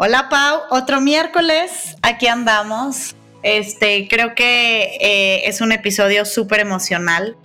[0.00, 3.16] Hola Pau, otro miércoles, aquí andamos.
[3.42, 7.36] Este, creo que eh, es un episodio súper emocional.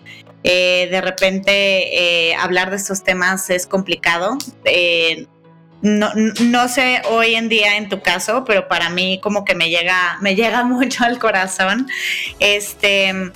[0.43, 4.37] Eh, de repente eh, hablar de estos temas es complicado.
[5.81, 9.71] No, no, sé hoy en día en tu caso, pero para mí como que me
[9.71, 11.87] llega, me llega mucho al corazón.
[12.39, 13.31] Este,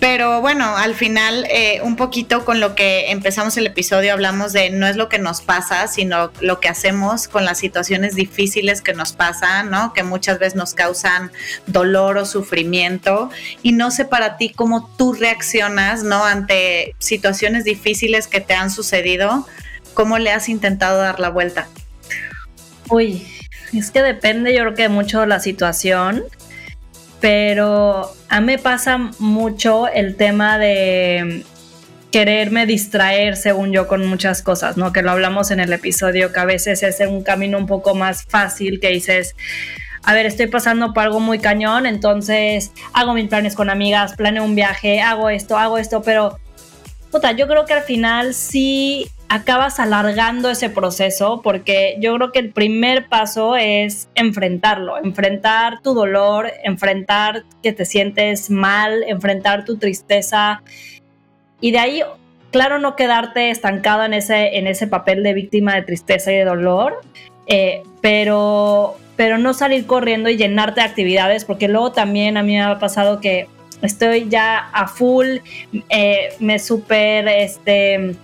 [0.00, 4.70] pero bueno, al final, eh, un poquito con lo que empezamos el episodio, hablamos de
[4.70, 8.94] no es lo que nos pasa, sino lo que hacemos con las situaciones difíciles que
[8.94, 9.92] nos pasan, ¿no?
[9.94, 11.32] Que muchas veces nos causan
[11.66, 13.30] dolor o sufrimiento.
[13.62, 16.24] Y no sé para ti cómo tú reaccionas, ¿no?
[16.24, 19.48] Ante situaciones difíciles que te han sucedido,
[19.94, 21.66] ¿cómo le has intentado dar la vuelta?
[22.88, 23.26] Uy,
[23.72, 26.24] es que depende, yo creo que mucho de la situación
[27.20, 31.44] pero a mí me pasa mucho el tema de
[32.10, 34.92] quererme distraer, según yo, con muchas cosas, ¿no?
[34.92, 38.24] Que lo hablamos en el episodio, que a veces es un camino un poco más
[38.24, 39.34] fácil, que dices,
[40.04, 44.44] a ver, estoy pasando por algo muy cañón, entonces hago mis planes con amigas, planeo
[44.44, 46.38] un viaje, hago esto, hago esto, pero,
[47.10, 52.38] puta, yo creo que al final sí acabas alargando ese proceso porque yo creo que
[52.38, 59.76] el primer paso es enfrentarlo, enfrentar tu dolor, enfrentar que te sientes mal, enfrentar tu
[59.76, 60.62] tristeza.
[61.60, 62.02] Y de ahí,
[62.50, 66.44] claro, no quedarte estancado en ese, en ese papel de víctima de tristeza y de
[66.44, 67.00] dolor,
[67.46, 72.54] eh, pero, pero no salir corriendo y llenarte de actividades porque luego también a mí
[72.54, 73.46] me ha pasado que
[73.82, 75.38] estoy ya a full,
[75.90, 78.16] eh, me super, este,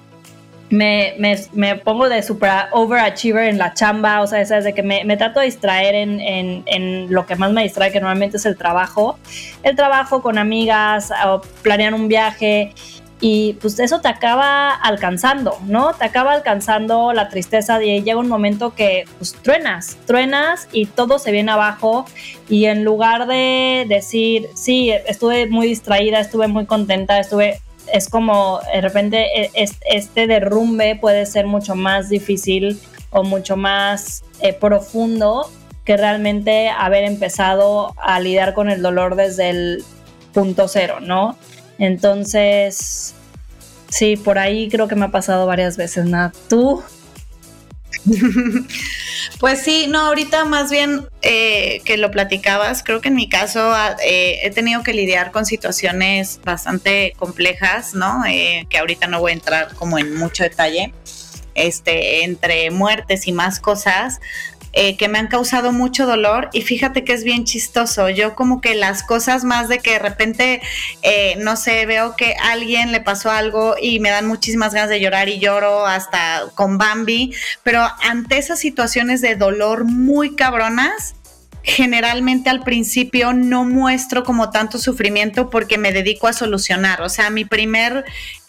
[0.75, 1.15] me,
[1.53, 5.41] me, pongo de super overachiever en la chamba, o sea, es de que me, trato
[5.41, 9.19] de distraer en, en, en, lo que más me distrae, que normalmente es el trabajo.
[9.63, 12.75] El trabajo con amigas, o planear un viaje,
[13.21, 15.95] y pues eso te acaba alcanzando, ¿no?
[15.95, 21.19] Te acaba alcanzando la tristeza y llega un momento que pues truenas, truenas y todo
[21.19, 22.05] se viene abajo
[22.51, 27.61] y en lugar de decir, sí, estuve muy distraída, estuve muy contenta, estuve
[27.93, 32.81] es como de repente e, este derrumbe puede ser mucho más difícil
[33.11, 35.51] o mucho más eh, profundo
[35.85, 39.85] que realmente haber empezado a lidiar con el dolor desde el
[40.33, 41.37] punto cero, ¿no?
[41.79, 43.15] Entonces,
[43.89, 46.33] sí, por ahí creo que me ha pasado varias veces, ¿no?
[46.49, 46.83] ¿Tú?
[49.41, 53.61] Pues sí, no, ahorita más bien eh, que lo platicabas, creo que en mi caso
[53.63, 58.25] ah, eh, he tenido que lidiar con situaciones bastante complejas, ¿no?
[58.27, 60.93] Eh, que ahorita no voy a entrar como en mucho detalle,
[61.55, 64.21] este, entre muertes y más cosas,
[64.77, 68.09] eh, que me han causado mucho dolor y fíjate que es bien chistoso.
[68.09, 70.61] Yo como que las cosas más de que de repente,
[71.03, 74.91] eh, no sé, veo que a alguien le pasó algo y me dan muchísimas ganas
[74.91, 81.15] de llorar y lloro hasta con Bambi, pero ante esas situaciones de dolor muy cabronas,
[81.63, 87.01] generalmente al principio no muestro como tanto sufrimiento porque me dedico a solucionar.
[87.01, 88.05] O sea, mi primer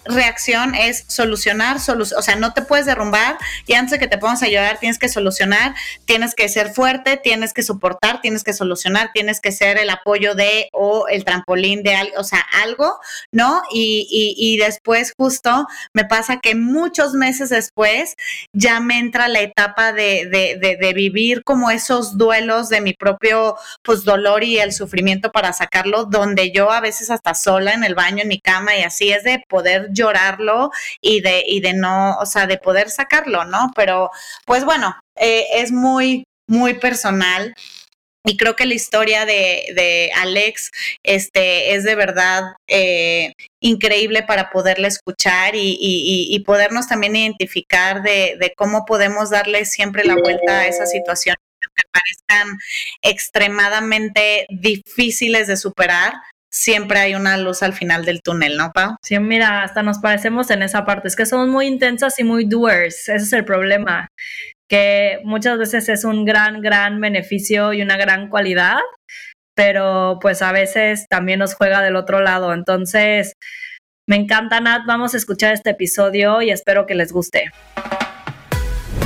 [0.05, 4.43] reacción es solucionar, o sea, no te puedes derrumbar y antes de que te pongas
[4.43, 4.47] a
[4.79, 9.51] tienes que solucionar, tienes que ser fuerte, tienes que soportar, tienes que solucionar, tienes que
[9.51, 12.99] ser el apoyo de o el trampolín de algo, o sea, algo,
[13.31, 13.61] ¿no?
[13.71, 18.15] Y, y, después justo me pasa que muchos meses después
[18.53, 23.57] ya me entra la etapa de, de, de, vivir como esos duelos de mi propio
[23.81, 27.95] pues dolor y el sufrimiento para sacarlo, donde yo a veces hasta sola en el
[27.95, 32.17] baño, en mi cama y así es de poder llorarlo y de, y de no,
[32.19, 33.71] o sea, de poder sacarlo, ¿no?
[33.75, 34.11] Pero
[34.45, 37.55] pues bueno, eh, es muy, muy personal.
[38.27, 40.71] Y creo que la historia de, de Alex
[41.03, 48.01] este, es de verdad eh, increíble para poderla escuchar y, y, y podernos también identificar
[48.01, 51.35] de, de, cómo podemos darle siempre la vuelta a esa situación
[51.75, 52.57] que parezcan
[53.01, 56.13] extremadamente difíciles de superar,
[56.55, 58.95] siempre hay una luz al final del túnel, ¿no, Pau?
[59.03, 61.09] Sí, mira, hasta nos parecemos en esa parte.
[61.09, 63.09] Es que somos muy intensas y muy doers.
[63.09, 64.07] Ese es el problema.
[64.69, 68.79] Que muchas veces es un gran, gran beneficio y una gran cualidad,
[69.53, 72.53] pero pues a veces también nos juega del otro lado.
[72.53, 73.33] Entonces,
[74.07, 74.85] me encanta, Nat.
[74.87, 77.51] Vamos a escuchar este episodio y espero que les guste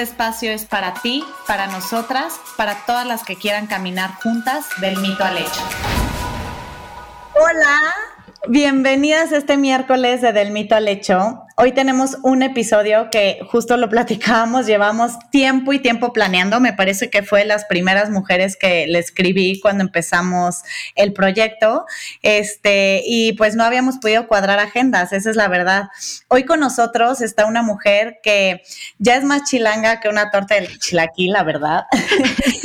[0.00, 4.96] este espacio es para ti, para nosotras, para todas las que quieran caminar juntas del
[4.96, 5.60] mito al hecho.
[7.34, 7.78] Hola,
[8.48, 11.42] bienvenidas este miércoles de Del Mito al Hecho.
[11.62, 16.58] Hoy tenemos un episodio que justo lo platicábamos, llevamos tiempo y tiempo planeando.
[16.58, 20.62] Me parece que fue las primeras mujeres que le escribí cuando empezamos
[20.94, 21.84] el proyecto.
[22.22, 25.88] Este, y pues no habíamos podido cuadrar agendas, esa es la verdad.
[26.28, 28.62] Hoy con nosotros está una mujer que
[28.96, 31.82] ya es más chilanga que una torta del chilaquí, la verdad.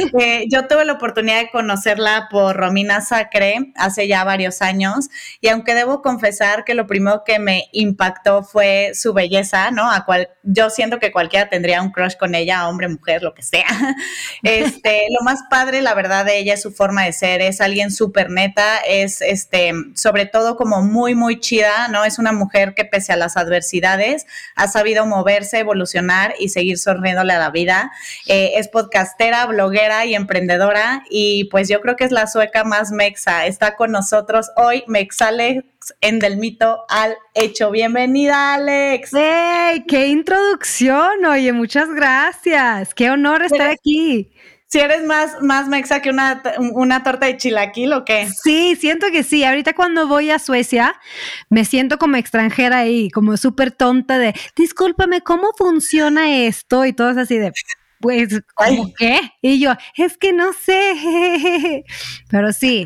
[0.48, 5.10] Yo tuve la oportunidad de conocerla por Romina Sacre hace ya varios años
[5.42, 9.92] y aunque debo confesar que lo primero que me impactó fue su belleza, ¿no?
[9.92, 13.44] A cual yo siento que cualquiera tendría un crush con ella, hombre, mujer, lo que
[13.44, 13.66] sea.
[14.44, 17.92] Este, lo más padre, la verdad, de ella es su forma de ser, es alguien
[17.92, 22.06] súper neta, es este, sobre todo como muy, muy chida, ¿no?
[22.06, 27.34] Es una mujer que pese a las adversidades ha sabido moverse, evolucionar y seguir sonriéndole
[27.34, 27.92] a la vida.
[28.28, 32.92] Eh, es podcastera, bloguera y emprendedora y pues yo creo que es la sueca más
[32.92, 33.46] mexa.
[33.46, 35.66] Está con nosotros hoy, Mexale
[36.02, 37.72] en Del Mito al Hecho.
[37.72, 39.12] Bienvenida, Alex.
[39.13, 39.84] ¡Hey!
[39.88, 41.25] ¡Qué introducción!
[41.25, 42.94] Oye, muchas gracias.
[42.94, 44.31] ¡Qué honor estar aquí!
[44.68, 46.42] Si eres más, más mexa que una,
[46.74, 48.28] una torta de chilaquil o qué?
[48.44, 49.44] Sí, siento que sí.
[49.44, 50.96] Ahorita cuando voy a Suecia,
[51.50, 56.84] me siento como extranjera ahí, como súper tonta de, discúlpame, ¿cómo funciona esto?
[56.84, 57.54] Y todos así de,
[58.06, 59.19] pues, ¿cómo qué?
[59.42, 61.84] Y yo, es que no sé.
[62.30, 62.86] Pero sí,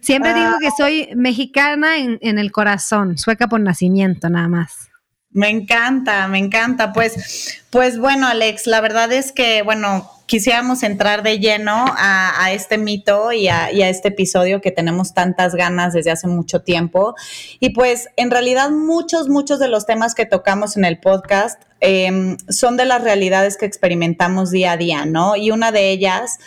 [0.00, 4.88] siempre digo que soy mexicana en, en, el corazón, sueca por nacimiento, nada más.
[5.30, 6.92] Me encanta, me encanta.
[6.92, 12.76] Pues, pues bueno, Alex, la verdad es que, bueno, quisiéramos entrar de lleno a, este
[12.76, 17.14] mito y a, y a, este episodio que tenemos tantas ganas desde hace mucho tiempo.
[17.60, 22.36] Y pues en realidad muchos, muchos de los temas que tocamos en el podcast Em,
[22.50, 25.34] son de las realidades que experimentamos día a día, ¿no?
[25.36, 26.38] Y una de ellas,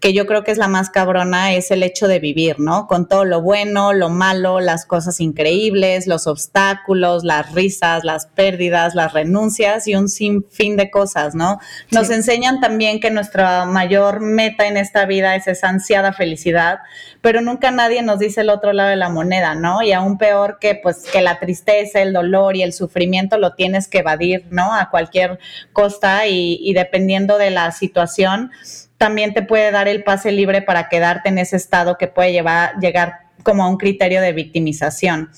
[0.00, 2.86] que yo creo que es la más cabrona, es el hecho de vivir, ¿no?
[2.86, 8.94] Con todo lo bueno, lo malo, las cosas increíbles, los obstáculos, las risas, las pérdidas,
[8.94, 11.58] las renuncias y un sinfín de cosas, ¿no?
[11.90, 16.80] Nos enseñan también que nuestra mayor meta en esta vida es esa ansiada felicidad,
[17.22, 19.80] pero nunca nadie nos dice el otro lado de la moneda, ¿no?
[19.80, 23.88] Y aún peor que pues que la tristeza, el dolor y el sufrimiento lo tienes
[23.88, 24.81] que evadir, ¿no?
[24.82, 25.38] A cualquier
[25.72, 28.50] costa y, dependiendo de la situación,
[28.98, 32.78] también te puede dar el pase libre para quedarte en ese estado que puede llevar,
[32.80, 35.30] llegar como a un criterio de victimización.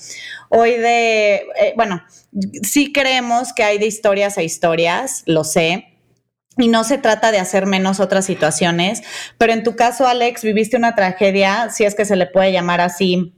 [0.49, 2.03] Hoy de, eh, bueno,
[2.61, 5.95] sí creemos que hay de historias a historias, lo sé,
[6.57, 9.03] y no se trata de hacer menos otras situaciones,
[9.37, 12.81] pero en tu caso, Alex, viviste una tragedia, si es que se le puede llamar
[12.81, 13.34] así,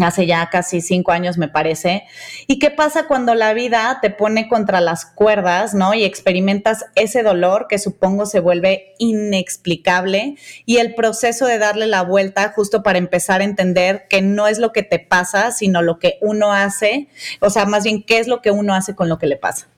[0.00, 2.04] hace ya casi cinco años me parece.
[2.46, 5.94] ¿Y qué pasa cuando la vida te pone contra las cuerdas, ¿no?
[5.94, 12.02] Y experimentas ese dolor que supongo se vuelve inexplicable y el proceso de darle la
[12.02, 15.98] vuelta justo para empezar a entender que no es lo que te pasa, sino lo
[15.98, 17.08] que uno hace,
[17.40, 19.68] o sea, más bien qué es lo que uno hace con lo que le pasa.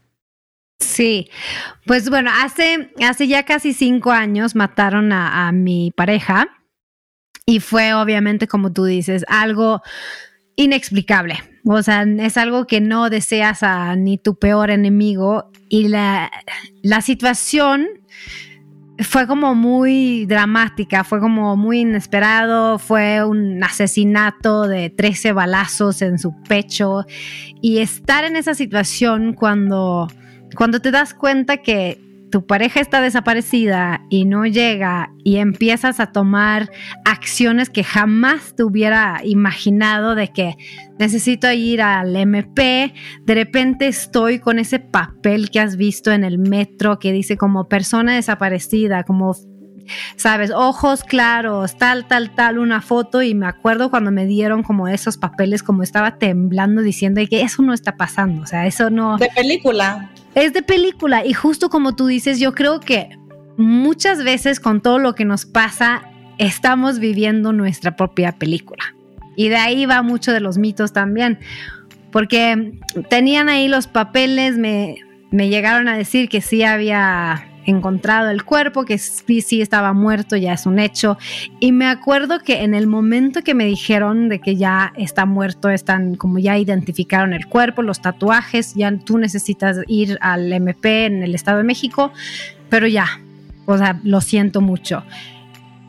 [0.81, 1.31] Sí,
[1.87, 6.49] pues bueno, hace, hace ya casi cinco años mataron a, mi pareja
[7.51, 9.83] y fue obviamente, como tú dices, algo
[10.55, 11.43] inexplicable.
[11.65, 16.31] O sea, es algo que no deseas a ni tu peor enemigo y la,
[16.83, 17.89] la situación
[19.01, 26.21] fue como muy dramática, fue como muy inesperado, fue un asesinato de 13 balazos en
[26.21, 27.05] su pecho
[27.61, 30.07] y estar en esa situación cuando
[30.57, 36.13] cuando te das cuenta que tu pareja está desaparecida y no llega y empiezas a
[36.13, 36.71] tomar
[37.05, 40.57] acciones que jamás te hubiera imaginado de que
[40.99, 42.95] necesito ir al MP,
[43.25, 47.69] de repente estoy con ese papel que has visto en el metro que dice como
[47.69, 49.35] persona desaparecida, como
[50.17, 54.89] sabes, ojos claros, tal, tal, tal, una foto y me acuerdo cuando me dieron como
[54.89, 59.19] esos papeles, como estaba temblando diciendo que eso no está pasando, o sea, eso no...
[59.19, 60.11] De película.
[60.35, 63.11] Es de película y justo como tú dices, yo creo que
[63.57, 66.03] muchas veces con todo lo que nos pasa,
[66.39, 68.95] estamos viviendo nuestra propia película.
[69.37, 71.39] Y de ahí va mucho de los mitos también,
[72.11, 74.97] porque tenían ahí los papeles, me,
[75.31, 80.37] me llegaron a decir que sí había encontrado el cuerpo, que sí, sí estaba muerto,
[80.37, 81.19] ya es un hecho.
[81.59, 85.71] Y me acuerdo que en el momento que me dijeron de que ya está muerto,
[85.71, 91.23] están como ya identificaron el cuerpo, los tatuajes, ya tú necesitas ir al MP en
[91.23, 92.13] el Estado de México,
[92.69, 93.07] pero ya,
[93.67, 95.05] o sea, lo siento mucho.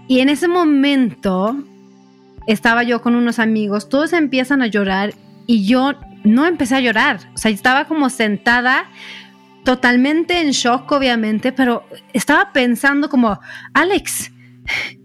[0.07, 1.57] Y en ese momento
[2.47, 5.13] estaba yo con unos amigos, todos empiezan a llorar
[5.47, 8.85] y yo no empecé a llorar, o sea, estaba como sentada
[9.63, 13.39] totalmente en shock, obviamente, pero estaba pensando como,
[13.73, 14.31] Alex,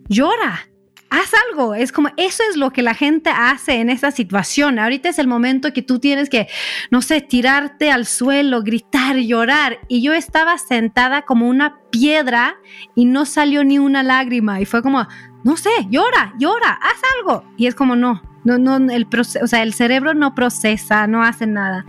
[0.08, 0.66] llora,
[1.10, 1.74] haz algo.
[1.74, 4.78] Es como, eso es lo que la gente hace en esa situación.
[4.78, 6.48] Ahorita es el momento que tú tienes que,
[6.90, 9.78] no sé, tirarte al suelo, gritar, llorar.
[9.88, 12.56] Y yo estaba sentada como una piedra
[12.94, 14.60] y no salió ni una lágrima.
[14.60, 15.06] Y fue como,
[15.44, 17.44] no sé, llora, llora, haz algo.
[17.56, 19.06] Y es como, no, no, no, el
[19.42, 21.84] o sea, el cerebro no procesa, no hace nada.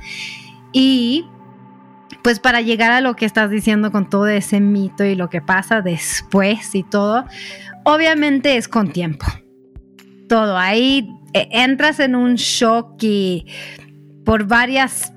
[0.71, 1.25] Y
[2.23, 5.41] pues para llegar a lo que estás diciendo con todo ese mito y lo que
[5.41, 7.25] pasa después y todo,
[7.83, 9.25] obviamente es con tiempo.
[10.27, 13.45] Todo ahí eh, entras en un shock y
[14.25, 15.13] por varias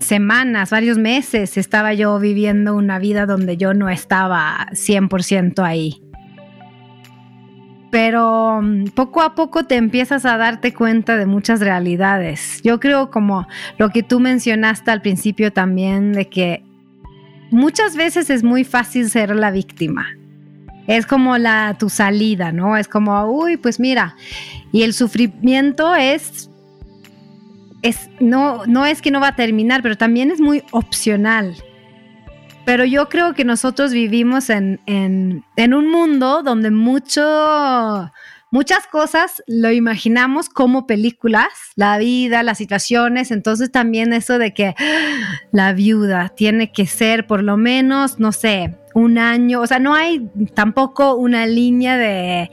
[0.00, 6.02] semanas, varios meses estaba yo viviendo una vida donde yo no estaba 100% ahí.
[7.90, 12.60] Pero mm, poco a poco te empiezas a darte cuenta de muchas realidades.
[12.62, 13.46] Yo creo como
[13.78, 16.62] lo que tú mencionaste al principio también, de que
[17.50, 20.06] muchas veces es muy fácil ser la víctima
[20.96, 22.76] es como la tu salida, ¿no?
[22.76, 24.16] Es como, uy, pues mira,
[24.72, 26.50] y el sufrimiento es
[27.82, 31.54] es no no es que no va a terminar, pero también es muy opcional.
[32.70, 37.20] Pero yo creo que nosotros vivimos en, en, un mundo donde mucho
[38.52, 44.76] muchas cosas lo imaginamos como películas, la vida, las situaciones, entonces también eso de que
[45.50, 49.96] la viuda tiene que ser por lo menos, no sé, un año, o sea, no
[49.96, 52.52] hay tampoco una línea de,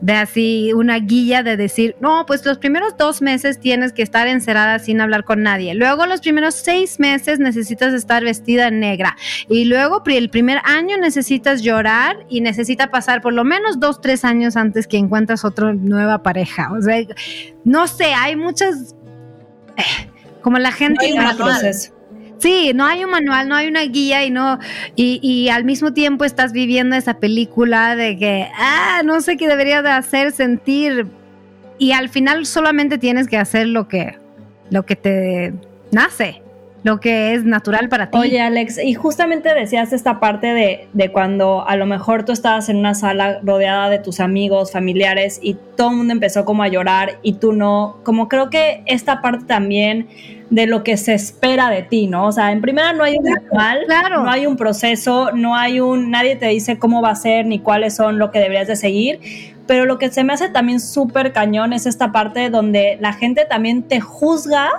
[0.00, 4.26] de así, una guía de decir, no, pues los primeros dos meses tienes que estar
[4.26, 5.74] encerrada sin hablar con nadie.
[5.74, 9.16] Luego los primeros seis meses necesitas estar vestida en negra.
[9.48, 14.24] Y luego el primer año necesitas llorar y necesita pasar por lo menos dos, tres
[14.24, 16.70] años antes que encuentras otra nueva pareja.
[16.72, 17.02] O sea,
[17.64, 18.94] no sé, hay muchas...
[19.76, 20.10] Eh,
[20.42, 21.14] como la gente...
[22.38, 24.58] Sí, no hay un manual, no hay una guía y no,
[24.96, 29.82] y, al mismo tiempo estás viviendo esa película de que, ah, no sé qué debería
[29.82, 31.06] de hacer sentir.
[31.78, 34.18] Y al final solamente tienes que hacer lo que,
[34.70, 35.54] lo que te
[35.90, 36.43] nace
[36.84, 38.18] lo que es natural para ti.
[38.18, 42.68] Oye, Alex, y justamente decías esta parte de, de, cuando a lo mejor tú estabas
[42.68, 46.68] en una sala rodeada de tus amigos, familiares, y todo el mundo empezó como a
[46.68, 50.08] llorar y tú no, como creo que esta parte también
[50.50, 52.26] de lo que se espera de ti, ¿no?
[52.26, 54.22] O sea, en primera no hay un manual, claro.
[54.22, 57.60] no hay un proceso, no hay un, nadie te dice cómo va a ser ni
[57.60, 59.20] cuáles son lo que deberías de seguir,
[59.66, 63.46] pero lo que se me hace también súper cañón es esta parte donde la gente
[63.46, 64.70] también te juzga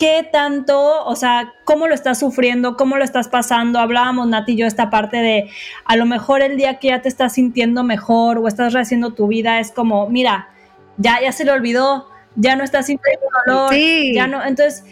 [0.00, 3.78] qué tanto, o sea, cómo lo estás sufriendo, cómo lo estás pasando.
[3.78, 5.50] Hablábamos, Nati y yo, esta parte de
[5.84, 9.28] a lo mejor el día que ya te estás sintiendo mejor o estás rehaciendo tu
[9.28, 10.48] vida es como, mira,
[10.96, 13.74] ya, ya se le olvidó, ya no estás sintiendo dolor,
[14.14, 14.84] ya no, entonces,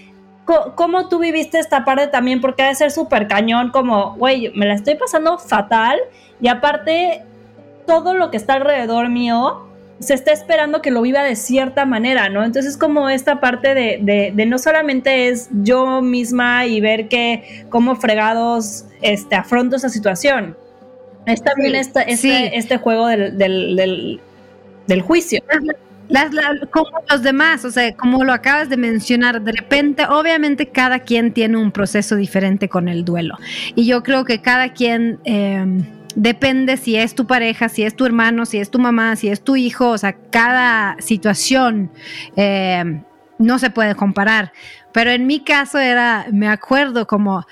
[0.74, 2.42] ¿cómo tú viviste esta parte también?
[2.42, 5.98] Porque ha de ser súper cañón, como, güey, me la estoy pasando fatal
[6.38, 7.24] y aparte,
[7.86, 9.67] todo lo que está alrededor mío
[10.00, 12.44] se está esperando que lo viva de cierta manera, ¿no?
[12.44, 17.96] Entonces como esta parte de, de, no solamente es yo misma y ver que cómo
[17.96, 20.56] fregados este, afronto esa situación,
[21.26, 22.04] es también este,
[22.56, 24.20] este, juego del, del,
[24.86, 25.42] del juicio
[26.70, 31.32] como los demás, o sea, como lo acabas de mencionar, de repente, obviamente cada quien
[31.32, 33.36] tiene un proceso diferente con el duelo.
[33.74, 35.18] Y yo creo que cada quien...
[35.24, 39.28] Em, depende si es tu pareja, si es tu hermano, si es tu mamá, si
[39.28, 41.90] es tu hijo, o sea, cada situación
[42.36, 43.02] em,
[43.38, 44.52] no se puede comparar.
[44.92, 47.46] Pero en mi caso era, me acuerdo como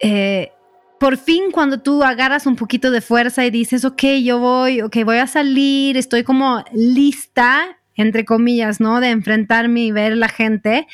[0.00, 0.52] eh,
[0.98, 4.98] por fin cuando tú agarras un poquito de fuerza y dices, ok, yo voy, ok,
[5.04, 9.00] voy a salir, estoy como lista, entre comillas, ¿no?
[9.00, 10.86] De enfrentarme y ver la gente.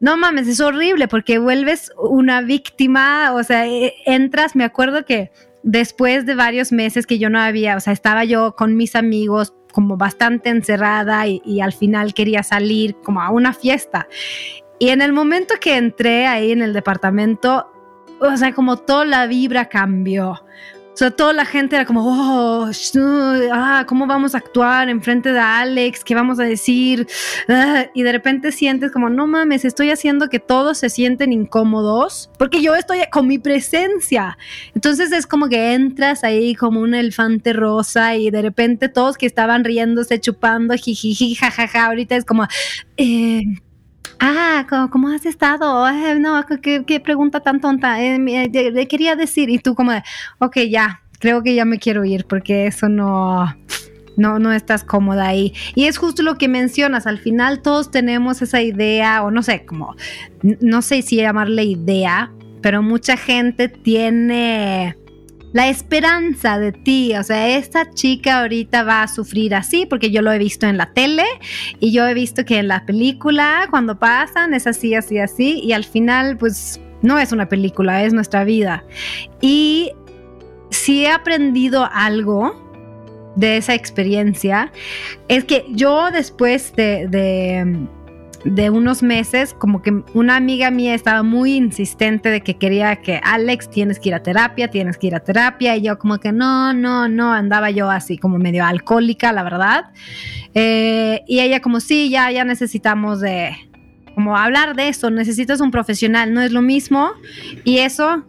[0.00, 5.30] No mames, es horrible porque vuelves una víctima, o sea, e, entras, me acuerdo que
[5.62, 9.54] después de varios meses que yo no había, o sea, estaba yo con mis amigos
[9.72, 14.08] como bastante encerrada y, al final quería salir como a una fiesta.
[14.78, 17.70] Y en el momento que entré ahí en el departamento,
[18.20, 20.42] o sea, como toda la vibra cambió.
[20.98, 22.68] O sea, toda la gente era como, oh,
[23.52, 26.02] ah, ¿cómo vamos a actuar en frente de Alex?
[26.02, 27.06] ¿Qué vamos a decir?
[27.48, 32.32] Ah, y de repente sientes como, no mames, estoy haciendo que todos se sienten incómodos
[32.36, 34.36] porque yo estoy con mi presencia.
[34.74, 39.26] Entonces es como que entras ahí como un elefante rosa y de repente todos que
[39.26, 42.48] estaban riéndose, chupando, jijiji, jajaja, ahorita es como,
[42.96, 43.44] eh,
[44.20, 45.86] Ah, ¿cómo, has estado?
[46.18, 48.02] no, ¿qué, pregunta tan tonta.
[48.02, 49.92] Eh, le quería decir, y tú como,
[50.38, 53.54] ok, ya, creo que ya me quiero ir porque eso no,
[54.16, 55.54] no, no estás cómoda ahí.
[55.74, 59.64] Y es justo lo que mencionas, al final todos tenemos esa idea, o no sé,
[59.64, 59.94] como,
[60.42, 64.96] no sé si llamarle idea, pero mucha gente tiene
[65.52, 70.22] la esperanza de ti, o sea, esta chica ahorita va a sufrir así porque yo
[70.22, 71.24] lo he visto en la tele
[71.80, 75.72] y yo he visto que en la película cuando pasan es así, así, así y
[75.72, 78.84] al final pues no es una película, es nuestra vida.
[79.40, 79.92] Y
[80.70, 82.66] si he aprendido algo
[83.36, 84.72] de esa experiencia,
[85.28, 87.86] es que yo después de, de
[88.44, 93.20] de unos meses, como que una amiga mía estaba muy insistente de que quería que
[93.22, 96.32] Alex tienes que ir a terapia, tienes que ir a terapia, y yo como que
[96.32, 99.86] no, no, no, andaba yo así como medio alcohólica, la verdad.
[100.54, 103.56] Eh, y ella como sí, ya, ya necesitamos de
[104.14, 107.10] como hablar de eso, necesitas un profesional, no es lo mismo.
[107.64, 108.24] Y eso,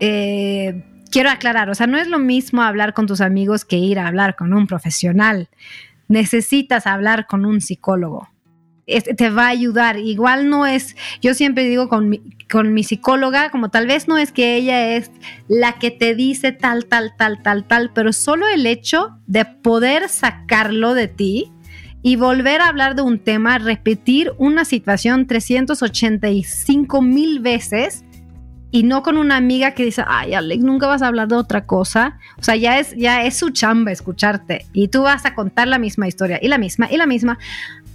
[0.00, 3.98] eh, quiero aclarar, o sea, no es lo mismo hablar con tus amigos que ir
[3.98, 5.48] a hablar con un profesional.
[6.08, 8.28] Necesitas hablar con un psicólogo
[9.16, 9.98] te va a ayudar.
[9.98, 14.16] Igual no es, yo siempre digo con mi, con mi psicóloga, como tal vez no
[14.16, 15.10] es que ella es
[15.48, 20.08] la que te dice tal, tal, tal, tal, tal, pero solo el hecho de poder
[20.08, 21.52] sacarlo de ti
[22.02, 28.04] y volver a hablar de un tema, repetir una situación 385 mil veces
[28.70, 31.64] y no con una amiga que dice, ay, Alex, nunca vas a hablar de otra
[31.64, 32.18] cosa.
[32.38, 35.78] O sea, ya es, ya es su chamba escucharte y tú vas a contar la
[35.78, 37.38] misma historia y la misma y la misma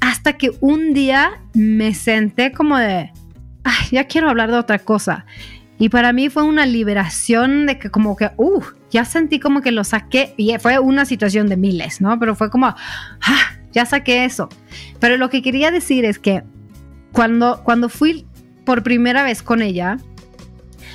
[0.03, 3.13] hasta que un día me senté como de,
[3.63, 5.25] ay, ya quiero hablar de otra cosa.
[5.79, 9.72] Y para mí fue una liberación de que como que, uh, ya sentí como que
[9.72, 10.33] lo saqué.
[10.36, 12.19] Y fue una situación de miles, ¿no?
[12.19, 12.77] Pero fue como, ah,
[13.72, 14.50] ya saqué eso.
[15.00, 16.43] Pero lo que quería decir es que
[17.13, 18.27] cuando, cuando fui
[18.65, 20.00] por primera vez con ella,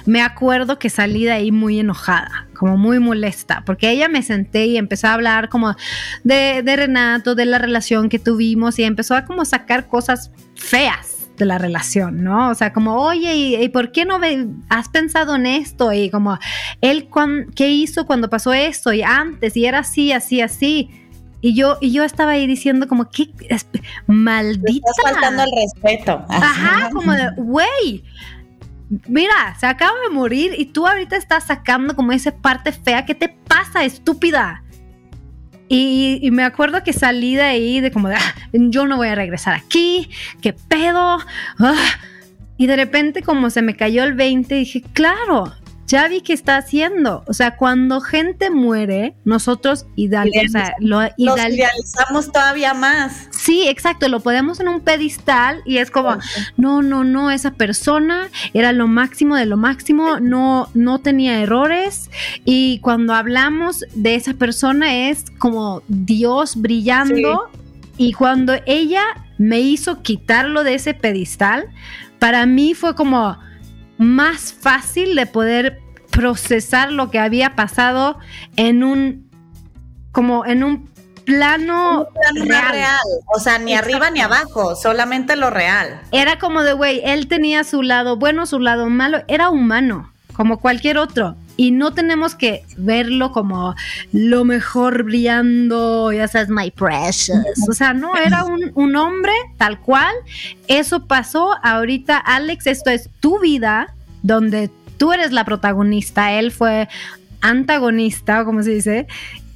[0.09, 4.65] me acuerdo que salí de ahí muy enojada, como muy molesta, porque ella me senté
[4.65, 5.77] y empezó a hablar como
[6.25, 11.45] de, Renato, de la relación que tuvimos y empezó a como sacar cosas feas de
[11.45, 12.49] la relación, ¿no?
[12.49, 14.19] O sea, como, oye, ¿y, por qué no
[14.71, 15.93] has pensado en esto?
[15.93, 16.39] Y como,
[16.81, 17.11] él,
[17.55, 18.95] ¿qué hizo cuando pasó esto?
[18.95, 20.89] Y antes, y era así, así, así.
[21.43, 23.29] Y yo, y yo estaba ahí diciendo como, qué
[24.07, 24.91] maldita.
[24.91, 26.25] Estás faltando el respeto.
[26.31, 28.05] Ajá, como de, güey,
[29.07, 33.05] mira, se acaba de morir y tú ahorita estás sacando como esa parte fea.
[33.05, 34.63] ¿Qué te pasa, estúpida?
[35.69, 39.15] Y, me acuerdo que salí de ahí de como de, ah, yo no voy a
[39.15, 40.09] regresar aquí,
[40.41, 41.19] qué pedo.
[41.59, 41.75] Ah.
[42.57, 45.53] Y de repente como se me cayó el 20, dije, claro,
[45.89, 47.25] ya vi qué está haciendo.
[47.27, 49.87] O sea, cuando gente muere, nosotros
[50.81, 53.27] lo idealizamos todavía más.
[53.31, 56.19] Sí, exacto, lo ponemos en un pedestal y es como,
[56.59, 62.11] no, no, no, esa persona era lo máximo de lo máximo, no, no tenía errores.
[62.45, 67.51] Y cuando hablamos de esa persona es como Dios brillando.
[67.97, 69.05] Y cuando ella
[69.39, 71.67] me hizo quitarlo de ese pedestal,
[72.19, 73.39] para mí fue como
[73.99, 75.81] más fácil de poder
[76.11, 78.19] procesar lo que había pasado
[78.57, 79.29] en un
[80.13, 80.89] como en un
[81.25, 82.97] plano, real.
[83.27, 86.01] O sea, ni arriba ni abajo, solamente lo real.
[86.11, 90.59] Era como de, güey, él tenía su lado bueno, su lado malo, era humano, como
[90.59, 91.37] cualquier otro.
[91.59, 93.75] Y no tenemos que verlo como
[94.13, 97.69] lo mejor brillando, ya sabes, my precious.
[97.69, 100.15] O sea, no, era un, un hombre tal cual.
[100.69, 101.57] Eso pasó.
[101.63, 103.93] Ahorita, Alex, esto es tu vida,
[104.23, 106.89] donde tú eres la protagonista, él fue
[107.41, 109.07] antagonista, o como se dice,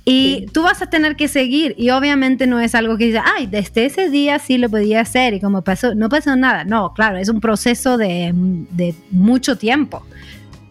[0.05, 3.47] y tú vas a tener que seguir y obviamente no es algo que dice, ay,
[3.47, 6.65] desde ese día sí lo podía hacer y como pasó, no pasó nada.
[6.65, 10.05] No, claro, es un proceso de, de mucho tiempo.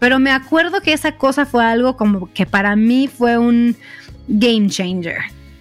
[0.01, 3.75] Pero me acuerdo que esa cosa fue algo como que para mí fue un
[4.27, 5.19] game changer.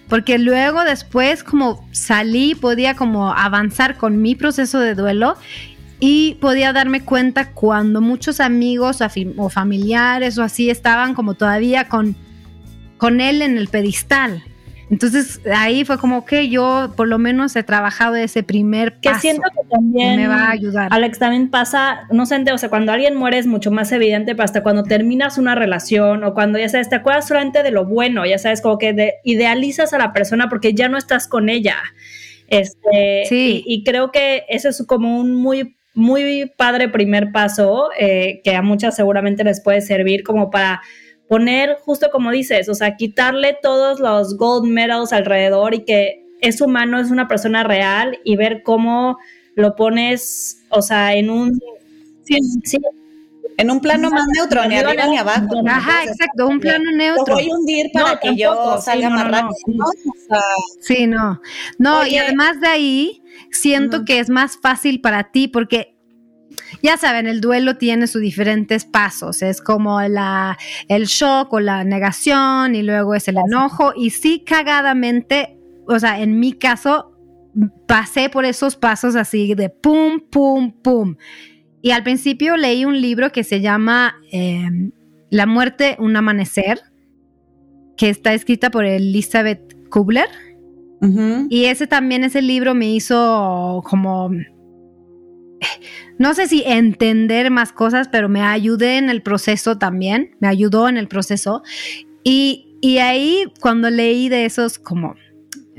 [0.09, 5.35] Porque luego después como salí, podía como avanzar con mi proceso de duelo
[5.99, 8.97] y podía darme cuenta cuando muchos amigos
[9.37, 12.15] o familiares o así estaban como todavía con,
[12.97, 14.43] con él en el pedestal.
[14.91, 19.15] Entonces ahí fue como que yo por lo menos he trabajado ese primer paso.
[19.15, 20.89] Que siento que también me va a ayudar.
[20.91, 24.43] Alex también pasa, no sé, o sea, cuando alguien muere es mucho más evidente, pero
[24.43, 28.25] hasta cuando terminas una relación o cuando ya sabes, te acuerdas solamente de lo bueno,
[28.25, 31.77] ya sabes, como que idealizas a la persona porque ya no estás con ella.
[32.49, 33.63] Este, sí.
[33.65, 38.61] y, creo que eso es como un muy muy padre primer paso eh, que a
[38.61, 40.81] muchas seguramente les puede servir como para
[41.31, 46.59] poner, justo como dices, o sea, quitarle todos los gold medals alrededor y que es
[46.59, 49.17] humano, es una persona real y ver cómo
[49.55, 51.57] lo pones, o sea, en un...
[53.57, 55.47] En un plano más neutro, ni arriba ni abajo.
[55.65, 57.35] Ajá, exacto, un plano neutro.
[57.35, 59.85] voy a hundir para que yo salga más rápido.
[60.81, 61.39] Sí, no.
[61.77, 65.95] No, y además de ahí, siento que es más fácil para ti porque
[66.81, 70.57] ya saben, el duelo tiene sus diferentes pasos, es como la,
[70.87, 75.57] el shock o la negación y luego es el enojo y sí cagadamente,
[75.87, 77.11] o sea, en mi caso
[77.87, 81.15] pasé por esos pasos así de pum, pum, pum.
[81.81, 84.91] Y al principio leí un libro que se llama em,
[85.29, 86.79] La muerte, un amanecer,
[87.97, 90.29] que está escrita por Elizabeth Kubler.
[91.49, 94.29] Y ese también, ese libro me hizo como,
[96.17, 100.87] no sé si entender más cosas, pero me ayudé en el proceso también, me ayudó
[100.87, 101.63] en el proceso.
[102.23, 105.15] Y, y ahí cuando leí de esos como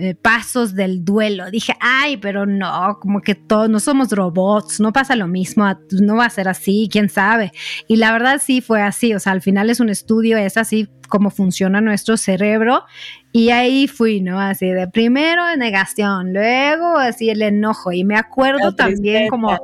[0.02, 1.48] eh, pasos del duelo.
[1.52, 6.16] Dije, ay, pero no, como que todos no somos robots, no pasa lo mismo, no
[6.16, 7.52] va a ser así, quién sabe.
[7.86, 10.88] Y la verdad sí fue así, o sea, al final es un estudio, es así
[11.08, 12.82] como funciona nuestro cerebro.
[13.30, 14.40] Y ahí fui, ¿no?
[14.40, 17.92] Así de primero negación, luego así el enojo.
[17.92, 19.56] Y me acuerdo también como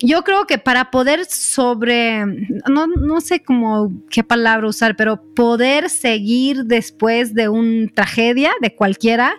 [0.00, 2.24] yo creo que para poder sobre,
[2.68, 8.74] no, no sé cómo qué palabra usar, pero poder seguir después de una tragedia, de
[8.74, 9.34] cualquiera,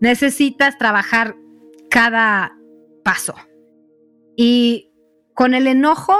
[0.00, 1.34] necesitas trabajar
[1.90, 2.56] cada
[3.02, 3.34] paso.
[4.36, 4.90] Y
[5.34, 6.14] con el enojo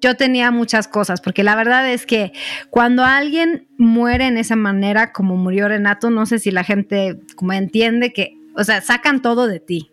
[0.00, 2.32] yo tenía muchas cosas, porque la verdad es que
[2.70, 7.52] cuando alguien muere en esa manera como murió Renato, no sé si la gente como
[7.52, 9.90] entiende que, o sea, sacan todo de ti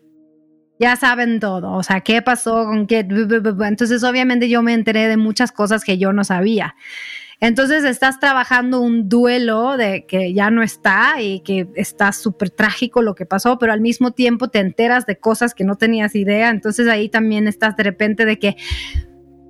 [0.83, 2.99] ya saben todo, o sea, qué pasó con qué.
[2.99, 6.75] Entonces, obviamente yo me enteré de muchas cosas que yo no sabía.
[7.39, 13.01] Entonces estás trabajando un duelo de que ya no está y que está súper trágico
[13.01, 16.49] lo que pasó, pero al mismo tiempo te enteras de cosas que no tenías idea.
[16.49, 18.57] Entonces ahí también estás de repente de que,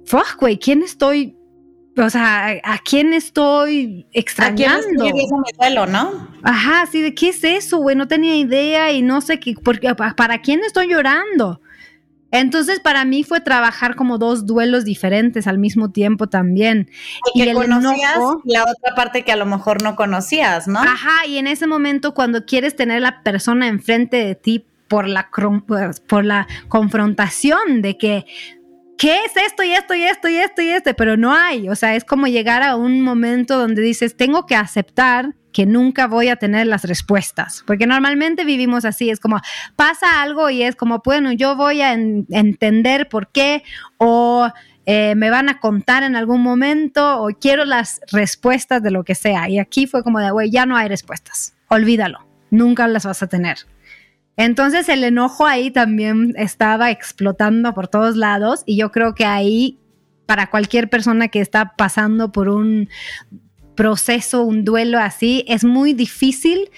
[0.05, 1.35] fuck, güey, ¿quién estoy
[1.97, 5.05] o sea, ¿a quién estoy extrañando?
[5.05, 5.27] ¿A quién
[5.57, 6.27] duelo, no?
[6.41, 7.95] Ajá, sí, ¿de qué es eso, güey?
[7.95, 11.61] No tenía idea y no sé qué, porque, ¿para quién estoy llorando?
[12.31, 16.89] Entonces, para mí fue trabajar como dos duelos diferentes al mismo tiempo también.
[17.35, 20.79] Y, que conocías la otra parte que a lo mejor no conocías, ¿no?
[20.79, 25.29] Ajá, y en ese momento cuando quieres tener la persona enfrente de ti por la,
[26.07, 28.25] por la confrontación de que
[28.97, 30.93] ¿qué es esto y esto y esto y esto y este?
[30.93, 34.55] Pero no hay, o sea, es como llegar a un momento donde dices, tengo que
[34.55, 39.39] aceptar que nunca voy a tener las respuestas, porque normalmente vivimos así, es como
[39.75, 43.63] pasa algo y es como, bueno, yo voy a entender por qué
[43.97, 44.49] o
[44.85, 49.15] eh, me van a contar en algún momento o quiero las respuestas de lo que
[49.15, 49.47] sea.
[49.47, 53.27] Y aquí fue como de, güey, ya no hay respuestas, olvídalo, nunca las vas a
[53.27, 53.59] tener.
[54.35, 59.77] Entonces el enojo ahí también estaba explotando por todos lados y yo creo que ahí
[60.25, 62.89] para cualquier persona que está pasando por un
[63.75, 66.69] proceso, un duelo así, es muy difícil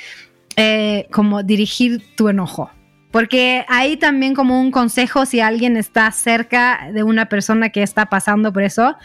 [0.57, 2.69] eh, como dirigir tu enojo.
[3.15, 8.07] Porque ahí también como un consejo, si alguien está cerca de una persona que está
[8.07, 8.97] pasando por eso,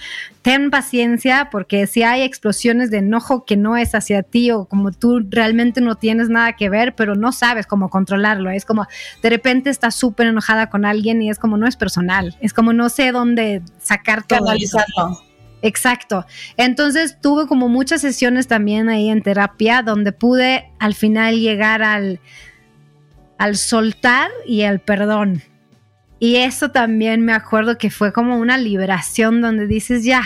[0.43, 4.91] ten paciencia porque si hay explosiones de enojo que no es hacia ti o como
[4.91, 8.51] tú realmente no tienes nada que ver, pero no sabes cómo controlarlo.
[8.51, 8.89] Es como
[9.23, 12.73] de repente estás súper enojada con alguien y es como no es personal, es como
[12.73, 14.41] no sé dónde sacar todo.
[14.41, 15.21] Canalizarlo.
[15.63, 16.27] Exacto.
[16.57, 22.19] Entonces tuve como muchas sesiones también ahí en terapia donde pude al final llegar al
[23.41, 25.43] al soltar y al perdón.
[26.19, 30.23] Y eso también me acuerdo que fue como una liberación donde dices, ya,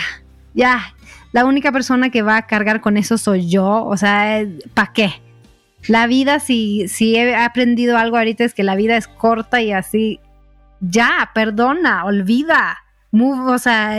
[0.53, 0.93] ya,
[1.31, 5.13] la única persona que va a cargar con eso soy yo, o sea, ¿para qué?
[5.87, 9.71] La vida, si, si he aprendido algo ahorita es que la vida es corta y
[9.71, 10.19] así,
[10.81, 12.79] ya, perdona, olvida.
[13.13, 13.97] o sea,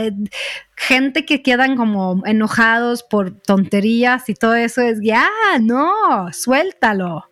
[0.75, 5.27] gente que quedan como enojados por tonterías y todo eso es, ya,
[5.59, 7.25] no, suéltalo.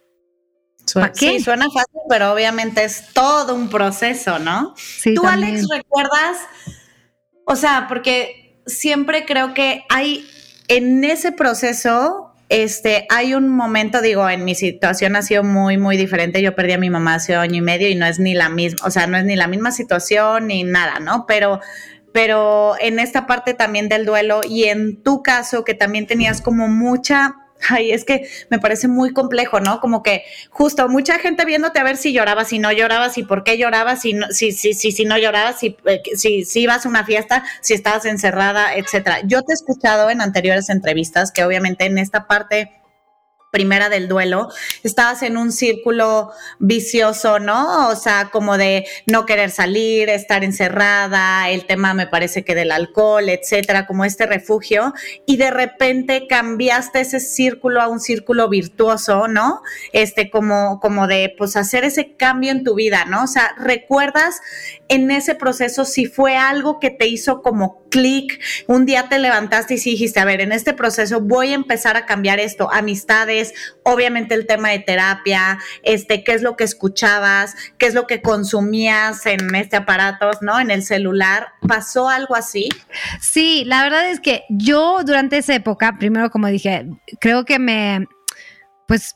[1.14, 4.74] Sí, suena fácil, pero obviamente es todo un proceso, ¿no?
[4.78, 6.38] Sí, Tú, Alex, recuerdas,
[7.46, 10.28] o sea, porque siempre creo que hay
[10.68, 15.98] en ese proceso, este, hay un momento, digo, en mi situación ha sido muy, muy
[15.98, 16.42] diferente.
[16.42, 18.86] Yo perdí a mi mamá hace año y medio y no es ni la misma,
[18.86, 21.26] o sea, no es ni la misma situación ni nada, ¿no?
[21.28, 21.60] Pero
[22.16, 26.70] pero en esta parte también del duelo y en tu caso que también tenías como
[26.70, 27.36] mucha
[27.70, 29.80] Ay, es que me parece muy complejo, ¿no?
[29.80, 33.44] Como que justo mucha gente viéndote a ver si llorabas, si no llorabas, y por
[33.44, 36.86] qué llorabas, si no, si, si, si, si no llorabas, si, eh, si, si ibas
[36.86, 39.22] a una fiesta, si estabas encerrada, etcétera.
[39.24, 42.72] Yo te he escuchado en anteriores entrevistas que obviamente en esta parte
[43.56, 44.50] primera del duelo,
[44.84, 47.88] estabas en un círculo vicioso, ¿no?
[47.88, 52.74] O sea, como de no querer salir, estar encerrada, el tema me parece que del
[52.74, 54.94] alcohol, etcétera, como este refugio,
[55.26, 59.62] y de repente cambiaste ese círculo a un círculo virtuoso, ¿no?
[59.94, 63.24] Este, como, como de, pues, hacer ese cambio en tu vida, ¿no?
[63.24, 64.42] O sea, ¿recuerdas
[64.90, 69.76] en ese proceso si fue algo que te hizo como clic, un día te levantaste
[69.76, 73.45] y dijiste, a ver, en este proceso voy a empezar a cambiar esto, amistades,
[73.84, 78.22] obviamente el tema de terapia, este, qué es lo que escuchabas, qué es lo que
[78.22, 80.60] consumías en este aparato, ¿no?
[80.60, 82.70] En el celular, ¿pasó algo así?
[83.22, 86.88] Sí, la verdad es que yo durante esa época, primero como dije,
[87.20, 88.08] creo que me,
[88.88, 89.16] pues,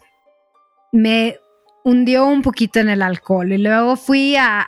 [0.92, 1.38] me
[1.84, 3.52] hundió un poquito en el alcohol.
[3.52, 4.64] Y luego fui a,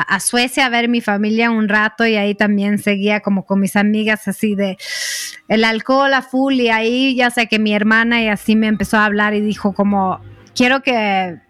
[0.00, 3.76] a, Suecia a ver mi familia un rato y ahí también seguía como con mis
[3.76, 4.76] amigas así de
[5.48, 8.96] el alcohol a full y ahí ya sé que mi hermana y así me empezó
[8.96, 10.20] a hablar y dijo como,
[10.54, 11.40] quiero que,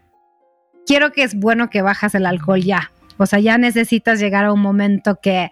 [0.87, 2.91] quiero que es bueno que bajas el alcohol ya.
[3.19, 5.51] O sea, ya necesitas llegar a un momento que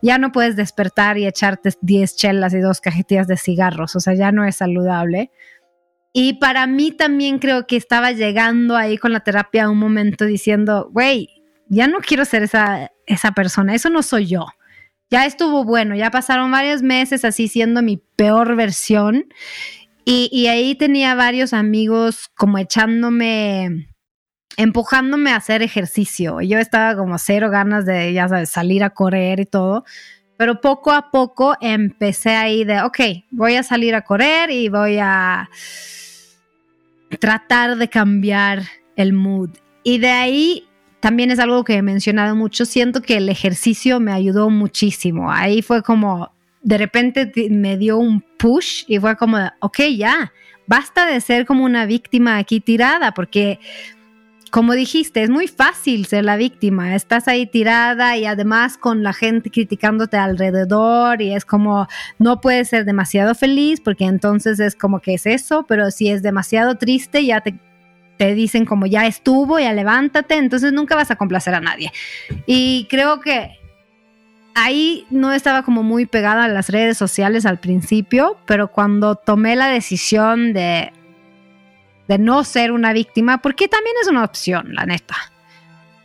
[0.00, 3.94] ya no puedes despertar y echarte 10 chelas y dos cajetillas de cigarros.
[3.96, 5.30] O sea, ya no es saludable.
[6.16, 10.24] Y para mí también creo que estaba llegando ahí con la terapia a un momento
[10.24, 11.28] diciendo, güey,
[11.68, 14.46] ya no quiero ser esa, esa persona, eso no soy yo.
[15.10, 19.26] Ya estuvo bueno, ya pasaron varios meses así siendo mi peor versión.
[20.04, 23.88] Y, y ahí tenía varios amigos como echándome,
[24.56, 26.40] empujándome a hacer ejercicio.
[26.42, 29.84] Yo estaba como cero ganas de, ya sabes, salir a correr y todo.
[30.36, 33.00] Pero poco a poco empecé ahí de, ok,
[33.32, 35.48] voy a salir a correr y voy a
[37.20, 38.62] tratar de cambiar
[38.96, 39.50] el mood.
[39.82, 40.68] Y de ahí
[41.00, 45.30] también es algo que he mencionado mucho, siento que el ejercicio me ayudó muchísimo.
[45.30, 50.32] Ahí fue como, de repente me dio un push y fue como, ok, ya,
[50.66, 53.60] basta de ser como una víctima aquí tirada, porque
[54.54, 56.94] como dijiste, es muy fácil ser la víctima.
[56.94, 61.88] Estás ahí tirada y además con la gente criticándote alrededor y es como
[62.20, 66.22] no puedes ser demasiado feliz porque entonces es como que es eso, pero si es
[66.22, 67.56] demasiado triste ya te,
[68.16, 71.90] te dicen como ya estuvo, ya levántate, entonces nunca vas a complacer a nadie.
[72.46, 73.58] Y creo que
[74.54, 79.56] ahí no estaba como muy pegada a las redes sociales al principio, pero cuando tomé
[79.56, 80.92] la decisión de
[82.08, 85.16] de no ser una víctima, porque también es una opción, la neta.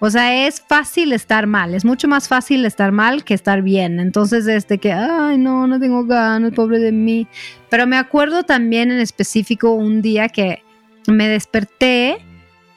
[0.02, 4.00] O sea, es fácil estar mal, es mucho más fácil estar mal que estar bien.
[4.00, 7.28] Entonces, este que, ay, no, no tengo ganas, pobre de mí.
[7.70, 10.64] Pero me acuerdo también en específico un día que
[11.08, 12.20] me desperté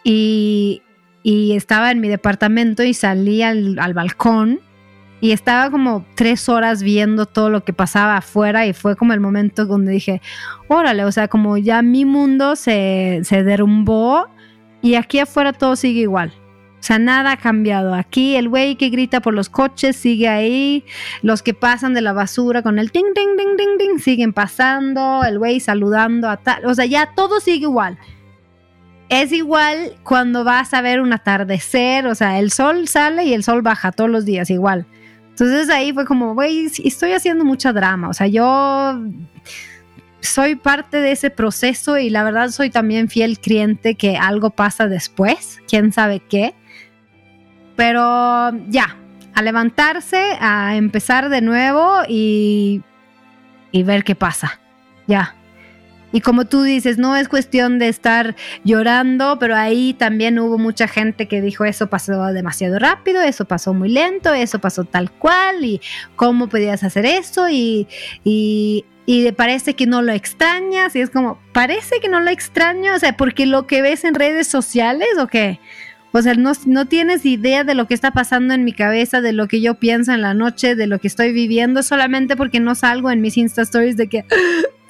[0.03, 0.83] y,
[1.23, 4.61] y estaba en mi departamento y salí al, al balcón
[5.23, 9.21] y estaba como tres horas viendo todo lo que pasaba afuera y fue como el
[9.21, 10.21] momento donde dije,
[10.67, 14.27] órale, o sea, como ya mi mundo se, se derrumbó
[14.83, 16.33] y aquí afuera todo sigue igual.
[16.81, 17.95] O sea, nada ha cambiado.
[17.95, 20.85] Aquí el güey que grita por los coches sigue ahí.
[21.23, 25.23] Los que pasan de la basura con el ting, ting, ting, ting, ting, siguen pasando.
[25.23, 26.67] El güey saludando a tal.
[26.67, 27.97] O sea, ya todo sigue igual.
[29.09, 32.09] Es igual cuando vas a ver un atardecer.
[32.09, 34.89] O sea, el sol sale y el sol baja todos los días igual.
[35.33, 38.09] Entonces ahí fue como, güey, estoy haciendo mucha drama.
[38.09, 39.01] O sea, yo
[40.21, 44.89] soy parte de ese proceso y la verdad soy también fiel cliente que algo pasa
[44.89, 46.55] después, quién sabe qué.
[47.77, 48.97] Pero ya,
[49.35, 52.83] a levantarse, a empezar de nuevo y,
[53.71, 54.61] y ver qué pasa.
[55.07, 55.35] Ya.
[56.13, 60.87] Y como tú dices, no es cuestión de estar llorando, pero ahí también hubo mucha
[60.87, 65.65] gente que dijo eso pasó demasiado rápido, eso pasó muy lento, eso pasó tal cual,
[65.65, 65.81] y
[66.17, 67.89] cómo podías hacer eso, y,
[68.25, 68.85] y,
[69.37, 73.17] parece que no lo extrañas, y es como, parece que no lo extraño, o sea,
[73.17, 75.59] porque lo que ves en redes sociales o qué.
[76.13, 79.33] O sea, no, no, tienes idea de lo que está pasando en mi cabeza, de
[79.33, 82.75] lo que yo pienso en la noche, de lo que estoy viviendo, solamente porque no
[82.75, 84.25] salgo en mis Insta Stories de que.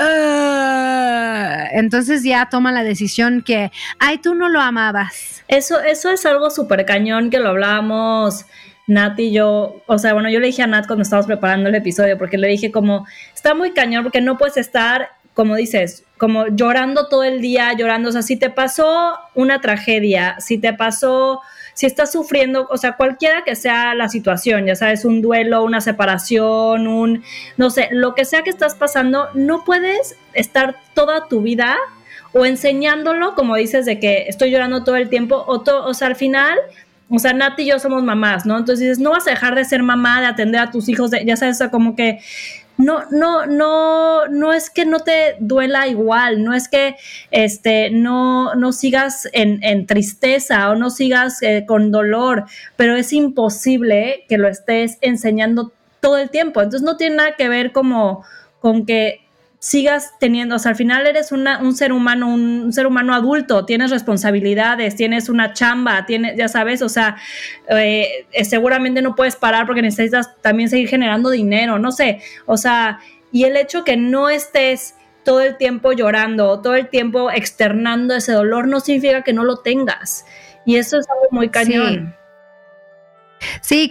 [0.04, 1.68] Ah".
[1.72, 5.44] entonces ya toma la decisión que, ay, tú no lo amabas.
[5.46, 8.46] Eso, eso es algo súper cañón que lo hablábamos.
[8.88, 11.74] Nat y yo, o sea, bueno, yo le dije a Nat cuando estábamos preparando el
[11.76, 16.46] episodio, porque le dije como, está muy cañón porque no puedes estar como dices, como
[16.46, 21.40] llorando todo el día, llorando, o sea, si te pasó una tragedia, si te pasó,
[21.74, 25.80] si estás sufriendo, o sea, cualquiera que sea la situación, ya sabes, un duelo, una
[25.80, 27.24] separación, un,
[27.56, 31.76] no sé, lo que sea que estás pasando, no puedes estar toda tu vida
[32.32, 36.14] o enseñándolo, como dices, de que estoy llorando todo el tiempo, o, o sea, al
[36.14, 36.56] final
[37.14, 38.56] o sea, Nati y yo somos mamás, ¿no?
[38.56, 41.36] Entonces dices, no vas a dejar de ser mamá, de atender a tus hijos, ya
[41.36, 42.20] sabes, o como que
[42.84, 46.96] no, no, no, no es que no te duela igual, no es que
[47.30, 52.44] este, no, no sigas en, tristeza o no sigas eh, con dolor,
[52.76, 56.60] pero es imposible que lo estés enseñando todo el tiempo.
[56.60, 58.24] Entonces no tiene nada que ver como
[58.60, 59.21] con que
[59.62, 63.64] sigas teniendo, o sea, al final eres una, un ser humano, un, ser humano adulto,
[63.64, 67.16] tienes responsabilidades, tienes una chamba, tienes, ya sabes, o sea,
[67.68, 72.56] eh, eh, seguramente no puedes parar porque necesitas también seguir generando dinero, no sé, o
[72.56, 72.98] sea,
[73.30, 78.32] y el hecho que no estés todo el tiempo llorando, todo el tiempo externando ese
[78.32, 80.26] dolor, no significa que no lo tengas.
[80.66, 82.16] Y eso es algo muy cañón.
[82.16, 82.21] Sí,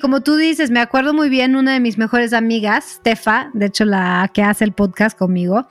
[0.02, 3.86] como tú dices, me acuerdo muy bien una de mis mejores amigas, Stefa, de hecho
[3.86, 5.68] la que hace el podcast conmigo,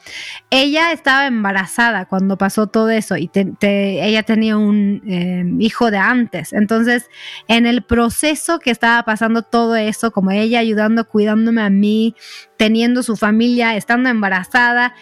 [0.51, 6.53] ella estaba embarazada cuando pasó todo eso y ella tenía un eh, hijo de antes.
[6.53, 7.09] Entonces,
[7.49, 12.15] en el proceso que estaba pasando todo eso, como ella ayudando, cuidándome a mí,
[12.57, 14.95] teniendo su familia, estando embarazada,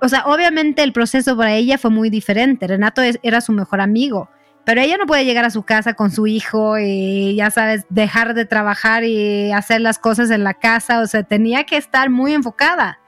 [0.00, 2.66] o sea, obviamente el proceso para ella fue muy diferente.
[2.66, 4.28] Renato era su mejor amigo
[4.64, 8.34] pero ella no puede llegar a su casa con su hijo y, ya sabes, dejar
[8.34, 11.00] de trabajar y hacer las cosas en la casa.
[11.00, 12.98] O sea, tenía que estar muy enfocada.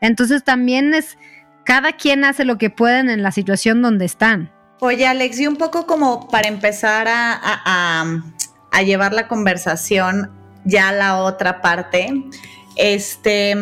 [0.00, 1.16] Entonces también es,
[1.64, 4.52] cada quien hace lo que pueden en la situación donde están.
[4.80, 8.04] Oye, Alex, y un poco como para empezar a,
[8.72, 10.32] a llevar la conversación
[10.64, 12.12] ya a la otra parte,
[12.76, 13.54] este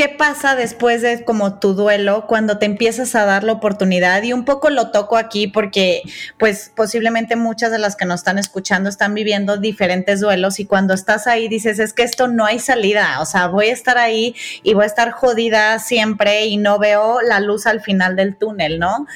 [0.00, 4.22] ¿Qué pasa después de como tu duelo cuando te empiezas a dar la oportunidad?
[4.22, 6.00] Y un poco lo toco aquí porque
[6.38, 10.94] pues posiblemente muchas de las que nos están escuchando están viviendo diferentes duelos y cuando
[10.94, 14.34] estás ahí dices, es que esto no hay salida, o sea, voy a estar ahí
[14.62, 18.78] y voy a estar jodida siempre y no veo la luz al final del túnel,
[18.78, 19.06] ¿no?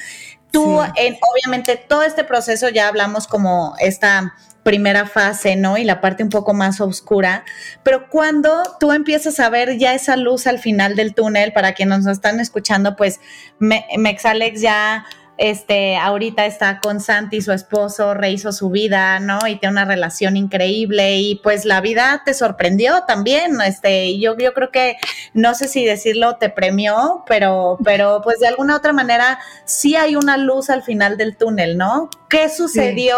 [0.51, 5.77] Tú, en, obviamente, todo este proceso ya hablamos como esta primera fase, ¿no?
[5.77, 7.45] Y la parte un poco más oscura,
[7.83, 11.99] pero cuando tú empiezas a ver ya esa luz al final del túnel, para quienes
[11.99, 13.19] nos están escuchando, pues
[13.59, 15.05] Mexalex ya
[15.37, 19.39] este, ahorita está con Santi, su esposo, rehizo su vida, ¿no?
[19.47, 24.53] Y tiene una relación increíble y pues la vida te sorprendió también, este, yo, yo
[24.53, 24.97] creo que,
[25.33, 30.15] no sé si decirlo te premió, pero, pero pues de alguna otra manera sí hay
[30.15, 32.09] una luz al final del túnel, ¿no?
[32.29, 33.17] ¿Qué sucedió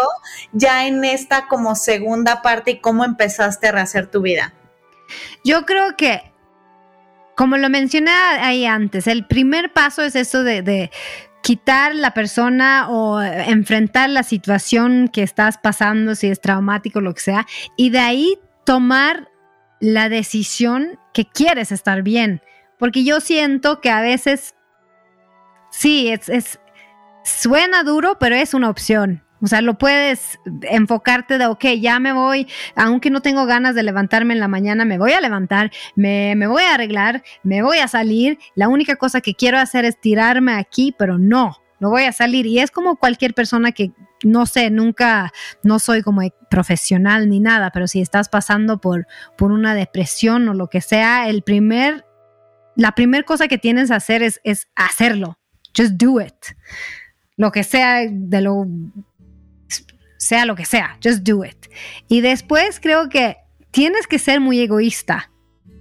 [0.52, 4.54] ya en esta como segunda parte y cómo empezaste a rehacer tu vida?
[5.44, 6.32] Yo creo que
[7.38, 10.90] como lo mencioné ahí antes, el primer paso es eso de,
[11.48, 17.22] quitar la persona o enfrentar la situación que estás pasando, si es traumático, lo que
[17.22, 19.30] sea, y de ahí tomar
[19.80, 22.42] la decisión que quieres estar bien.
[22.78, 24.56] Porque yo siento que a veces,
[25.70, 26.60] sí, es, es
[27.24, 29.24] suena duro, pero es una opción.
[29.40, 33.82] O sea, lo puedes enfocarte de, ok, ya me voy, aunque no tengo ganas de
[33.82, 37.78] levantarme en la mañana, me voy a levantar, me, me, voy a arreglar, me voy
[37.78, 38.38] a salir.
[38.54, 42.46] La única cosa que quiero hacer es tirarme aquí, pero no, no voy a salir.
[42.46, 43.92] Y es como cualquier persona que,
[44.24, 49.52] no sé, nunca, no soy como profesional ni nada, pero si estás pasando por, por
[49.52, 52.04] una depresión o lo que sea, el primer,
[52.74, 55.38] la primera cosa que tienes que hacer es, es hacerlo.
[55.76, 56.34] Just do it
[57.38, 58.66] lo que sea de lo
[60.18, 61.56] sea lo que sea, just do it.
[62.08, 63.38] Y después creo que
[63.70, 65.30] tienes que ser muy egoísta,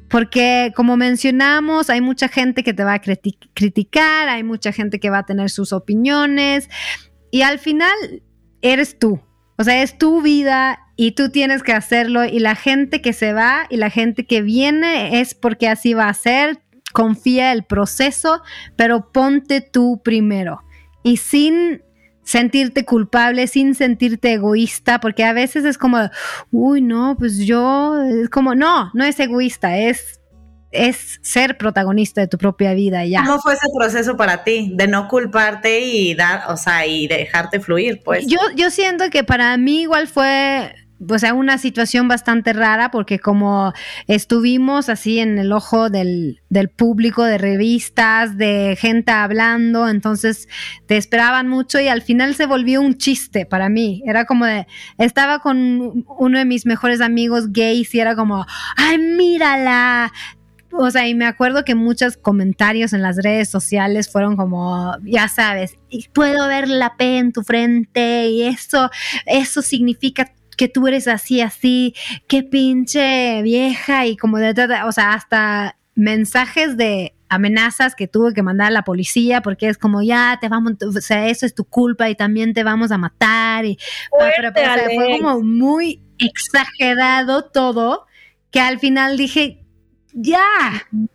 [0.09, 5.09] porque como mencionamos, hay mucha gente que te va a criticar, hay mucha gente que
[5.09, 6.69] va a tener sus opiniones
[7.29, 8.23] y al final
[8.61, 9.19] eres tú.
[9.57, 13.33] O sea, es tu vida y tú tienes que hacerlo y la gente que se
[13.33, 16.61] va y la gente que viene es porque así va a ser.
[16.93, 18.41] Confía el proceso,
[18.75, 20.61] pero ponte tú primero.
[21.03, 21.81] Y sin
[22.27, 25.97] sentirte culpable, sin sentirte egoísta, porque a veces es como,
[26.51, 30.19] uy, no, pues yo, es como, no, no es egoísta, es,
[30.71, 33.23] es ser protagonista de tu propia vida ya.
[33.23, 37.61] ¿Cómo fue ese proceso para ti de no culparte y dar, o sea, y dejarte
[37.61, 38.27] fluir, pues?
[38.27, 40.75] Yo, yo siento que para mí igual fue
[41.09, 43.73] o sea, una situación bastante rara porque como
[44.07, 50.47] estuvimos así en el ojo del, del, público, de revistas, de gente hablando, entonces
[50.85, 54.01] te esperaban mucho y al final se volvió un chiste para mí.
[54.05, 58.97] Era como de, estaba con uno de mis mejores amigos gays y era como, ay,
[58.97, 60.11] mírala,
[60.71, 65.27] o sea, y me acuerdo que muchos comentarios en las redes sociales fueron como, ya
[65.27, 65.77] sabes,
[66.13, 68.89] puedo ver la P en tu frente y eso,
[69.25, 71.93] eso significa que tú eres así, así,
[72.27, 74.53] qué pinche vieja y como de,
[74.85, 79.77] o sea, hasta mensajes de amenazas que tuve que mandar a la policía porque es
[79.77, 82.97] como ya te vamos, o sea, eso es tu culpa y también te vamos a
[82.97, 83.77] matar y
[84.17, 88.05] pero, fue como muy exagerado todo
[88.49, 89.63] que al final dije
[90.19, 90.47] ya,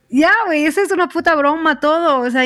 [0.09, 2.21] ya, güey, esa es una puta broma todo.
[2.21, 2.45] O sea,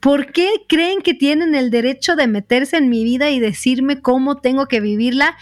[0.00, 4.40] ¿por qué creen que tienen el derecho de meterse en mi vida y decirme cómo
[4.40, 5.36] tengo que vivirla?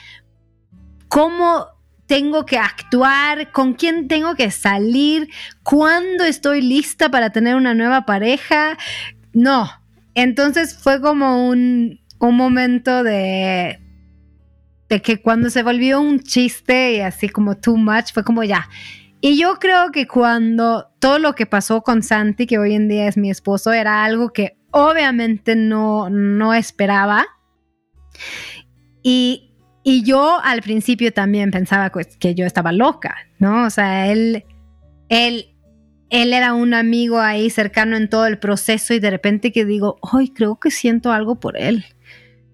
[1.10, 1.66] ¿Cómo
[2.06, 3.52] tengo que actuar?
[3.52, 5.28] ¿Con quién tengo que salir?
[5.62, 8.78] ¿Cuándo estoy lista para tener una nueva pareja?
[9.34, 9.70] No.
[10.14, 13.78] Entonces fue como un, un momento de,
[14.88, 18.66] de que cuando se volvió un chiste y así como too much, fue como ya
[19.22, 23.06] y yo creo que cuando todo lo que pasó con Santi, que hoy en día
[23.06, 27.26] es mi esposo, era algo que obviamente no, no esperaba.
[29.02, 29.49] Y,
[30.02, 33.64] yo al principio también pensaba que yo estaba loca, ¿no?
[33.64, 34.44] O sea, él,
[35.08, 35.56] él,
[36.10, 39.98] él era un amigo ahí cercano en todo el proceso y de repente que digo,
[40.00, 41.84] hoy creo que siento algo por él.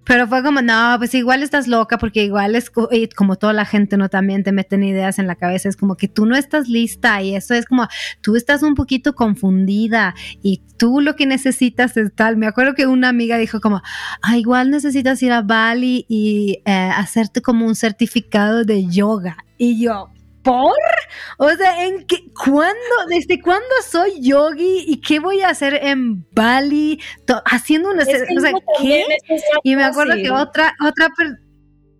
[0.07, 2.71] Pero fue como, no, pues igual estás loca porque igual es
[3.15, 4.09] como toda la gente, ¿no?
[4.09, 7.35] También te meten ideas en la cabeza, es como que tú no estás lista y
[7.35, 7.89] eso es como,
[8.21, 12.37] tú estás un poquito confundida y tú lo que necesitas es tal.
[12.37, 13.83] Me acuerdo que una amiga dijo como,
[14.23, 19.39] ah, igual necesitas ir a Bali y eh, hacerte como un certificado de yoga.
[19.59, 20.11] Y yo,
[20.47, 20.73] ¿Por?
[21.39, 22.77] O sea, ¿en qué, cuándo,
[23.09, 27.03] desde cuándo soy yogi y qué voy a hacer en Bali
[27.47, 29.05] haciendo una, o sea, ¿qué?
[29.65, 31.09] Y me acuerdo que otra, otra,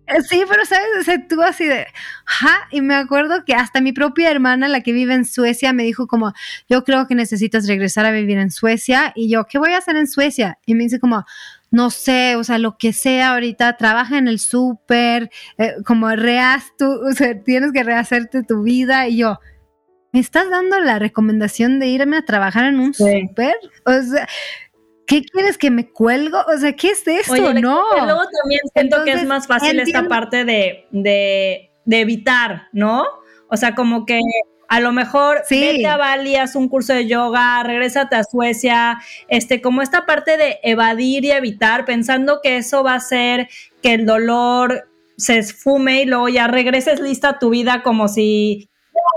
[0.07, 1.87] eh, sí, pero sabes, o sea, tú así de,
[2.23, 5.83] ja, y me acuerdo que hasta mi propia hermana, la que vive en Suecia, me
[5.83, 6.31] dijo como,
[6.69, 9.97] yo creo que necesitas regresar a vivir en Suecia, y yo, ¿qué voy a hacer
[9.97, 10.57] en Suecia?
[10.65, 11.25] Y me dice como,
[11.71, 16.65] no sé, o sea, lo que sea ahorita, trabaja en el súper, eh, como reas
[16.77, 19.39] tú, o sea, tienes que rehacerte tu vida y yo,
[20.11, 23.55] ¿me estás dando la recomendación de irme a trabajar en un súper?
[23.85, 24.27] O sea,
[25.05, 26.39] ¿qué quieres que me cuelgo?
[26.53, 27.53] O sea, ¿qué es esto?
[27.53, 27.83] no.
[28.03, 33.05] Luego también siento que es más fácil esta parte de, de, de evitar, ¿no?
[33.49, 34.19] O sea, como que
[34.67, 39.61] a lo mejor vete a Bali, haz un curso de yoga, regrésate a Suecia, este,
[39.61, 43.49] como esta parte de evadir y evitar, pensando que eso va a hacer
[43.81, 48.69] que el dolor se esfume y luego ya regreses lista a tu vida como si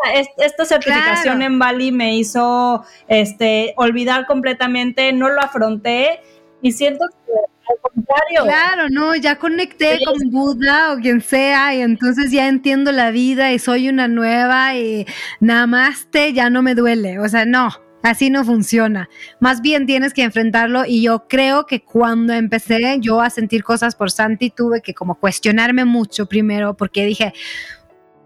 [0.06, 6.20] ah, esta certificación en Bali me hizo este olvidar completamente, no lo afronté
[6.62, 7.32] y siento que
[7.80, 8.42] contrario.
[8.44, 13.52] Claro, no, ya conecté con Buda o quien sea y entonces ya entiendo la vida
[13.52, 15.06] y soy una nueva y
[15.40, 17.18] nada más te ya no me duele.
[17.18, 17.70] O sea, no,
[18.02, 19.08] así no funciona.
[19.40, 23.94] Más bien tienes que enfrentarlo y yo creo que cuando empecé yo a sentir cosas
[23.94, 27.32] por Santi tuve que como cuestionarme mucho primero porque dije,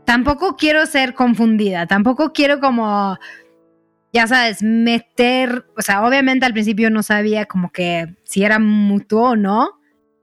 [0.04, 3.18] tampoco quiero ser confundida, tampoco quiero como
[4.14, 9.30] ya sabes, meter, o sea, obviamente al principio no sabía como que si era mutuo
[9.30, 9.80] o no,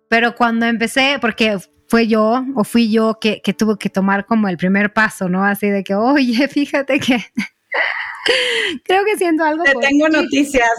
[0.07, 1.57] pero cuando empecé, porque
[1.89, 5.43] fue yo o fui yo que, que tuve que tomar como el primer paso, ¿no?
[5.43, 7.17] Así de que, oye, fíjate que
[8.85, 9.65] creo que siento algo.
[9.65, 10.69] Te tengo noticias.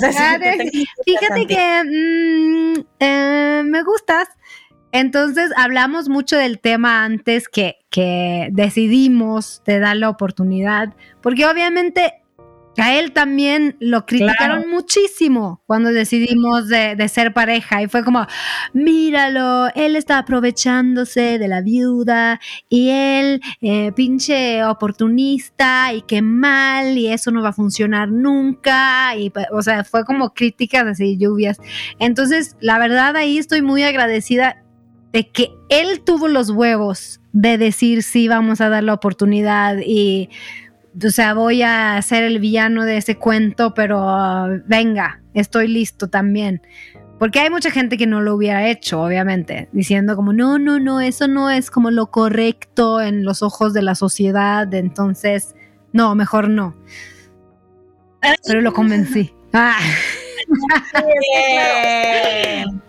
[1.04, 4.26] fíjate que mm, eh, me gustas.
[4.90, 12.21] Entonces hablamos mucho del tema antes que, que decidimos de dar la oportunidad, porque obviamente
[12.78, 18.26] a él también lo criticaron muchísimo cuando decidimos de, ser pareja y fue como,
[18.72, 26.96] míralo, él está aprovechándose de la viuda y él, eh, pinche oportunista y qué mal
[26.96, 31.58] y eso no va a funcionar nunca y, o sea, fue como críticas así, lluvias.
[31.98, 34.62] Entonces, la verdad ahí estoy muy agradecida
[35.12, 40.30] de que él tuvo los huevos de decir sí, vamos a dar la oportunidad y
[41.04, 46.62] o sea, voy a ser el villano de ese cuento, pero venga, estoy listo también.
[47.18, 51.00] Porque hay mucha gente que no lo hubiera hecho, obviamente, diciendo como, no, no, no,
[51.00, 55.54] eso no es como lo correcto en los ojos de la sociedad, entonces,
[55.92, 56.76] no, mejor no.
[58.46, 59.34] Pero lo convencí.
[59.54, 59.78] Ah.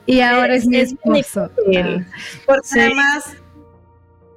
[0.05, 1.51] y ahora es, mi esposo.
[1.75, 1.99] Ah.
[2.45, 3.35] Porque además,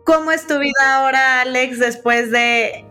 [0.04, 2.85] ¿cómo es tu vida ahora, Alex, después de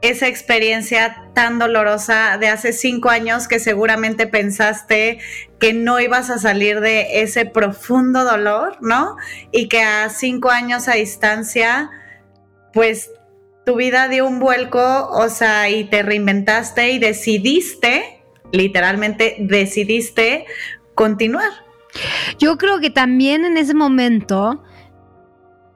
[0.00, 5.18] esa experiencia tan dolorosa de hace cinco años que seguramente pensaste
[5.58, 9.16] que no ibas a salir de ese profundo dolor, ¿no?
[9.50, 11.90] Y que a cinco años a distancia,
[12.72, 13.10] pues
[13.66, 18.22] tu vida dio un vuelco, o sea, y te reinventaste y decidiste,
[18.52, 20.46] literalmente decidiste
[20.94, 21.50] continuar.
[22.38, 24.62] Yo creo que también en ese momento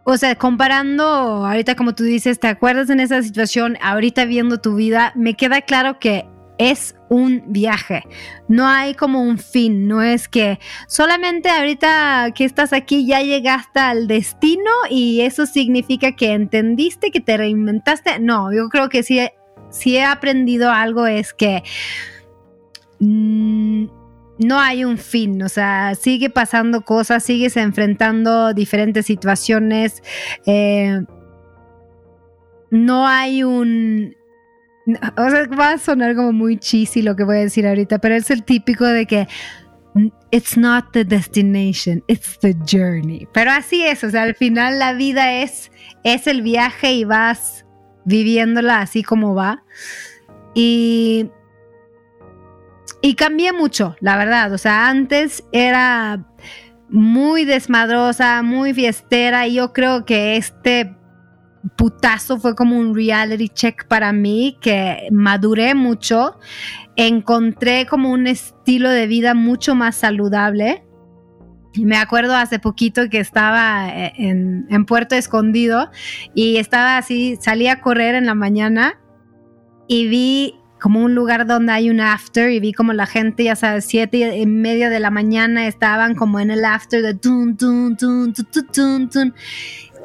[0.04, 3.78] o sea, comparando ahorita como tú dices, ¿te acuerdas en esa situación?
[3.80, 6.26] Ahorita viendo tu vida, me queda claro que
[6.58, 8.04] es un viaje,
[8.46, 13.80] no hay como un fin, no es que solamente ahorita que estás aquí ya llegaste
[13.80, 19.20] al destino y eso significa que entendiste, que te reinventaste, no, yo creo que sí
[19.70, 21.62] si he aprendido algo es que
[23.00, 23.86] mm,
[24.44, 30.02] no hay un fin, o sea, sigue pasando cosas, sigues enfrentando diferentes situaciones,
[30.46, 31.00] eh,
[32.70, 34.16] no hay un...
[35.16, 38.16] O sea, va a sonar como muy cheesy lo que voy a decir ahorita, pero
[38.16, 39.28] es el típico de que
[40.30, 43.28] it's not the destination, it's the journey.
[43.32, 45.70] Pero así es, o sea, al final la vida es,
[46.02, 47.64] es el viaje y vas
[48.04, 49.62] viviéndola así como va.
[50.54, 51.30] Y,
[53.02, 54.52] y cambié mucho, la verdad.
[54.52, 56.24] O sea, antes era
[56.88, 60.94] muy desmadrosa, muy fiestera y yo creo que este
[61.76, 66.38] putazo fue como un reality check para mí, que maduré mucho,
[66.96, 70.84] encontré como un estilo de vida mucho más saludable.
[71.74, 75.90] Me acuerdo hace poquito que estaba eh, en, en, Puerto Escondido
[76.34, 79.00] y estaba así, salí a correr en la mañana
[79.88, 83.54] y vi como un lugar donde hay un after y vi como la gente, ya
[83.54, 87.96] sabes, siete y media de la mañana estaban como en el after de tun, tun,
[87.96, 89.34] tun, tun, tun, tun.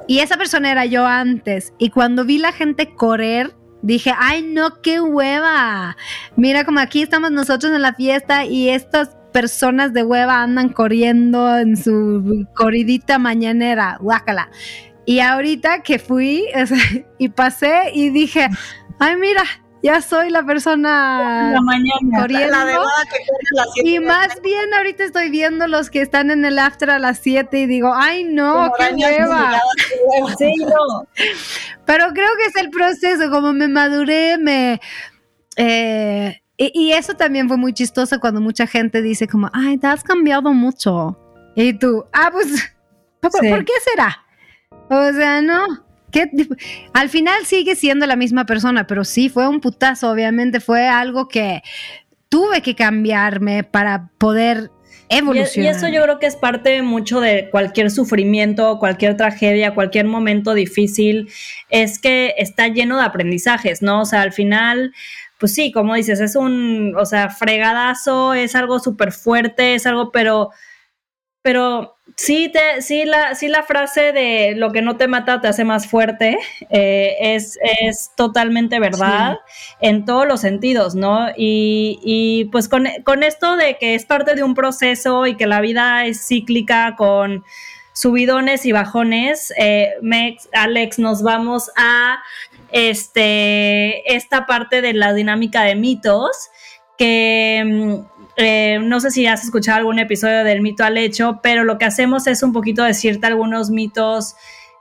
[0.08, 1.74] Y esa persona era yo antes.
[1.80, 5.98] Y cuando vi la gente correr, dije, ay no, qué hueva.
[6.36, 11.58] Mira como aquí estamos nosotros en la fiesta y estas personas de hueva andan corriendo
[11.58, 14.52] en su corridita mañanera, guácala.
[15.08, 16.46] Y ahorita que fui
[17.18, 18.48] y pasé y dije,
[19.00, 19.44] ay mira,
[19.84, 22.58] ya soy la persona la mañana, corriendo.
[23.84, 27.60] y más bien ahorita estoy viendo los que están en el after a las 7
[27.60, 29.60] y digo, ay no, qué hueva.
[30.38, 31.08] Sí, no.
[31.86, 34.80] Pero creo que es el proceso, como me maduré, me...
[35.56, 40.04] Eh, y, eso también fue muy chistoso cuando mucha gente dice como, ay, te has
[40.04, 41.16] cambiado mucho.
[41.56, 42.76] Y tú, ah, pues,
[43.22, 44.26] ¿por, qué será?
[44.90, 45.87] O sea, no.
[46.94, 51.28] Al final sigue siendo la misma persona, pero sí, fue un putazo, obviamente, fue algo
[51.28, 51.62] que
[52.30, 54.72] tuve que cambiarme para poder
[55.10, 55.74] evolucionar.
[55.74, 60.54] Y, eso yo creo que es parte mucho de cualquier sufrimiento, cualquier tragedia, cualquier momento
[60.54, 61.30] difícil,
[61.70, 64.02] es que está lleno de aprendizajes, ¿no?
[64.02, 64.94] O sea, al final
[65.38, 70.12] pues sí, como dices, es un, o sea, fregadazo, es algo súper fuerte, es algo,
[70.12, 70.50] pero,
[71.48, 75.48] pero sí, te, sí, la, sí la frase de lo que no te mata te
[75.48, 76.38] hace más fuerte
[76.70, 79.40] eh, es, es, totalmente verdad
[79.80, 81.30] en todos los sentidos, ¿no?
[81.38, 85.48] Y, y pues con, con esto de que es parte de un proceso y que
[85.48, 87.46] la vida es cíclica con
[87.94, 92.18] subidones y bajones, eh, Mex, Alex, nos vamos a
[92.74, 96.50] este, esta parte de la dinámica de mitos,
[96.98, 101.64] que mm, eh, no sé si has escuchado algún episodio del mito al hecho, pero
[101.64, 104.36] lo que hacemos es un poquito decirte algunos mitos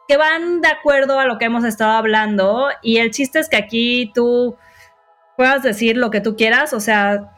[0.07, 3.57] que van de acuerdo a lo que hemos estado hablando y el chiste es que
[3.57, 4.57] aquí tú
[5.37, 7.33] puedas decir lo que tú quieras, o sea,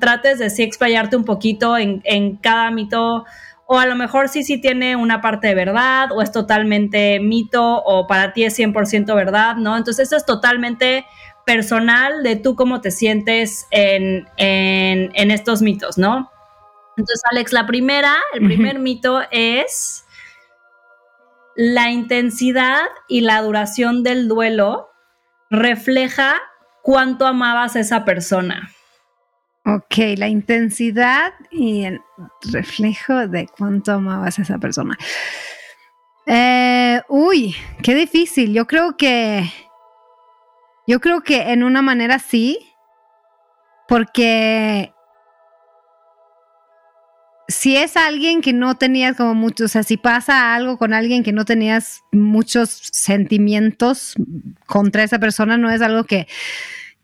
[0.00, 3.24] trates de sí explayarte un poquito en, en cada mito
[3.72, 7.80] o a lo mejor sí, sí tiene una parte de verdad, o es totalmente mito,
[7.84, 9.76] o para ti es 100% verdad, ¿no?
[9.76, 11.06] Entonces eso es totalmente
[11.50, 16.30] personal de tú cómo te sientes en, estos mitos, ¿no?
[16.96, 20.04] Entonces, Alex, la primera, el primer mito es
[21.56, 24.90] la intensidad y la duración del duelo
[25.50, 26.36] refleja
[26.84, 28.70] cuánto amabas a esa persona.
[29.66, 32.00] Ok, la intensidad y el
[32.52, 34.96] reflejo de cuánto amabas a esa persona.
[36.26, 38.54] Eh, uy, qué difícil.
[38.54, 39.50] Yo creo que.
[40.90, 42.58] Yo creo que en una manera sí.
[43.86, 44.92] Porque.
[47.46, 51.22] Si es alguien que no tenías como mucho, o sea, si pasa algo con alguien
[51.22, 54.14] que no tenías muchos sentimientos
[54.66, 56.26] contra esa persona, no es algo que,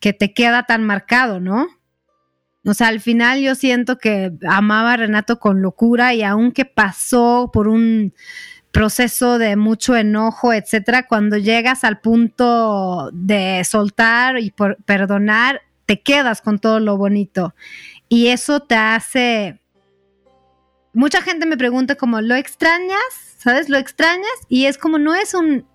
[0.00, 1.68] que te queda tan marcado, ¿no?
[2.64, 7.50] O sea, al final yo siento que amaba a Renato con locura y aunque pasó
[7.52, 8.14] por un
[8.76, 14.52] proceso de mucho enojo, etcétera, cuando llegas al punto de soltar y
[14.84, 17.54] perdonar, te quedas con todo lo bonito.
[18.10, 19.62] Y eso te hace...
[20.92, 23.00] Mucha gente me pregunta como, ¿lo extrañas?
[23.38, 23.70] ¿Sabes?
[23.70, 24.28] ¿Lo extrañas?
[24.50, 25.66] Y es como, no es un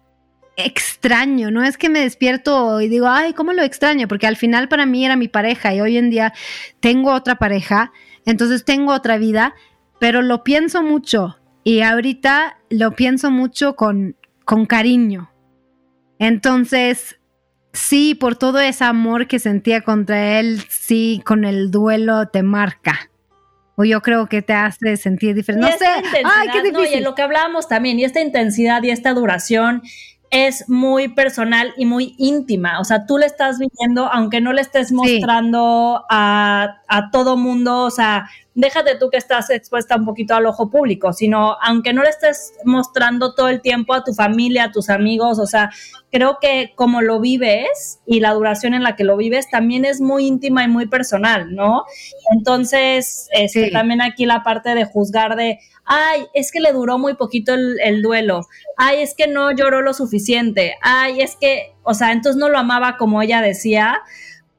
[0.55, 4.07] extraño, no es que me despierto y digo, ay, ¿cómo lo extraño?
[4.07, 6.33] Porque al final para mí era mi pareja y hoy en día
[6.79, 7.91] tengo otra pareja,
[8.27, 9.55] entonces tengo otra vida,
[9.99, 15.31] pero lo pienso mucho y ahorita lo pienso mucho con, con cariño.
[16.19, 17.19] Entonces,
[17.73, 23.09] sí, por todo ese amor que sentía contra él, sí, con el duelo te marca.
[23.75, 25.67] O yo creo que te hace sentir diferente.
[25.67, 25.87] No sé.
[26.23, 26.99] Ay, qué difícil.
[26.99, 29.81] y lo que hablábamos también, y esta intensidad y esta duración
[30.29, 32.79] es muy personal y muy íntima.
[32.79, 37.83] O sea, tú le estás viviendo, aunque no le estés mostrando a, a todo mundo,
[37.83, 42.03] o sea, déjate tú que estás expuesta un poquito al ojo público, sino aunque no
[42.03, 45.71] le estés mostrando todo el tiempo a tu familia, a tus amigos, o sea,
[46.11, 50.01] creo que como lo vives y la duración en la que lo vives también es
[50.01, 51.85] muy íntima y muy personal, ¿no?
[52.35, 57.13] Entonces, este, también aquí la parte de juzgar de, ay, es que le duró muy
[57.13, 58.41] poquito el, duelo,
[58.77, 62.57] ay, es que no lloró lo suficiente, ay, es que, o sea, entonces no lo
[62.57, 64.01] amaba como ella decía,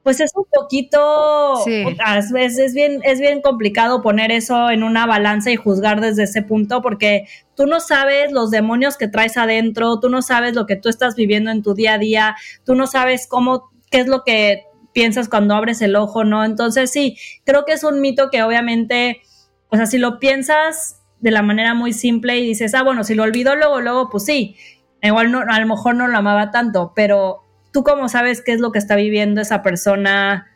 [0.03, 5.49] pues es un poquito, es, es, bien, es bien complicado poner eso en una balanza
[5.49, 7.25] y juzgar desde ese punto porque
[7.55, 11.15] tú no sabes los demonios que traes adentro, tú no sabes lo que tú estás
[11.15, 12.35] viviendo en tu día a día,
[12.65, 16.43] tú no sabes cómo, qué es lo que piensas cuando abres el ojo, ¿no?
[16.43, 19.21] Entonces sí, creo que es un mito que obviamente,
[19.69, 23.15] o sea, si lo piensas de la manera muy simple y dices, ah, bueno, si
[23.15, 24.57] lo olvidó luego, luego, pues sí,
[25.01, 27.42] igual no, a lo mejor no lo amaba tanto, pero
[27.73, 30.55] tú cómo sabes qué es lo que está viviendo esa persona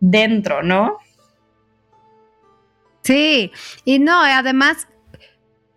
[0.00, 0.98] dentro, ¿no?
[3.02, 3.52] Sí,
[3.84, 4.88] y no, además,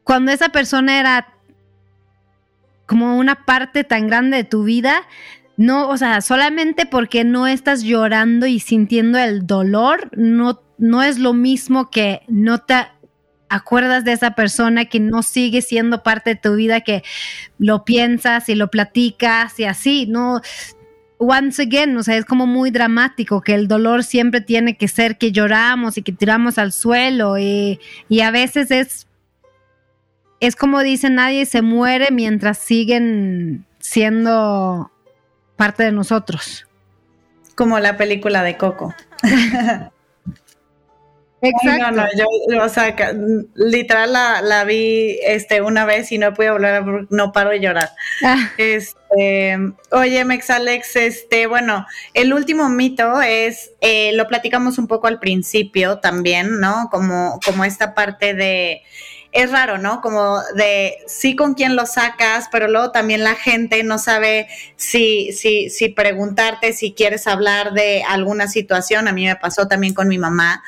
[0.04, 1.34] cuando esa persona era
[2.86, 5.04] como una parte tan grande de tu vida,
[5.58, 11.20] no, o sea, solamente porque no estás llorando y sintiendo el dolor, no, no es
[11.20, 12.88] lo mismo que no te
[13.50, 17.04] acuerdas de esa persona que no sigue siendo parte de tu vida, que
[17.58, 20.42] lo piensas y lo platicas y así, ¿no?
[21.18, 25.18] Once again, o sea, es como muy dramático que el dolor siempre tiene que ser
[25.18, 29.08] que lloramos y que tiramos al suelo y, y a veces es,
[30.40, 34.92] es como dice nadie se muere mientras siguen siendo
[35.58, 36.68] parte de nosotros.
[37.56, 38.96] Como la película de Coco.
[41.42, 41.92] Exacto.
[41.92, 42.96] No, no, yo, o sea,
[43.56, 47.90] literal la, vi este, una vez y no pude hablar, no paro de llorar.
[48.24, 48.50] Ah.
[48.58, 49.58] Este,
[49.92, 55.20] oye, Mex Alex, este, bueno, el último mito es, eh, lo platicamos un poco al
[55.20, 56.90] principio también, ¿no?
[56.92, 58.82] Como, como esta parte de,
[59.32, 60.02] es raro, ¿no?
[60.02, 65.32] Como de sí con quién lo sacas, pero luego también la gente no sabe si,
[65.34, 69.08] si, si preguntarte, si quieres hablar de alguna situación.
[69.08, 70.64] A mí me pasó también con mi mamá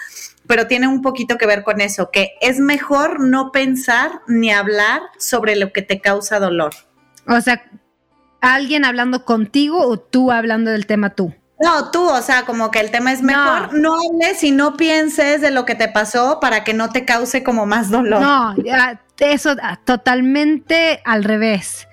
[0.52, 5.02] pero tiene un poquito que ver con eso, que es mejor no pensar ni hablar
[5.18, 6.74] sobre lo que te causa dolor.
[7.26, 7.64] O sea,
[8.42, 11.34] alguien hablando contigo o tú hablando del tema tú.
[11.62, 15.40] No, tú, o sea, como que el tema es mejor no, hables y no pienses
[15.40, 18.20] de lo que te pasó para que no te cause como más dolor.
[18.20, 18.54] No,
[19.20, 21.88] eso ah, totalmente al revés.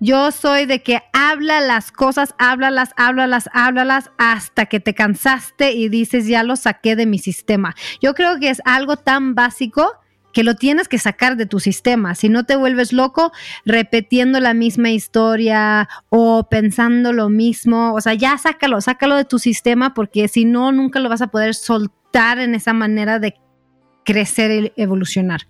[0.00, 5.88] Yo soy de que habla las cosas, háblalas, háblalas, háblalas hasta que te cansaste y
[5.88, 7.74] dices, ya lo saqué de mi sistema.
[8.02, 9.92] Yo creo que es algo tan básico
[10.34, 12.14] que lo tienes que sacar de tu sistema.
[12.14, 13.32] Si no te vuelves loco
[13.64, 19.38] repitiendo la misma historia o pensando lo mismo, o sea, ya sácalo, sácalo de tu
[19.38, 23.36] sistema porque si no, nunca lo vas a poder soltar en esa manera de
[24.04, 25.42] crecer y evolucionar.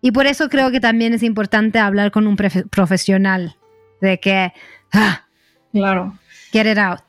[0.00, 3.56] Y por eso creo que también es importante hablar con un profesional
[4.00, 4.52] de que,
[4.92, 5.26] ah,
[5.72, 6.14] claro,
[6.52, 7.02] get it out.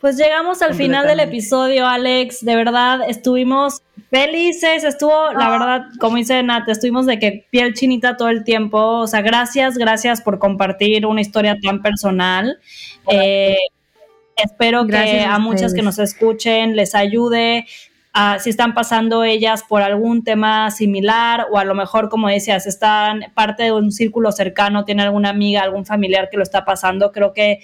[0.00, 2.44] Pues llegamos al final del episodio, Alex.
[2.44, 4.84] De verdad, estuvimos felices.
[4.84, 5.50] Estuvo, la ah.
[5.50, 8.78] verdad, como dice Nat, estuvimos de que piel chinita todo el tiempo.
[8.78, 12.60] O sea, gracias, gracias por compartir una historia tan personal.
[13.10, 13.56] Eh,
[14.36, 17.66] espero que a muchas que nos escuchen les ayude
[18.40, 23.24] si están pasando ellas por algún tema similar o a lo mejor, como decías, están
[23.34, 27.32] parte de un círculo cercano, tiene alguna amiga, algún familiar que lo está pasando, creo
[27.32, 27.60] que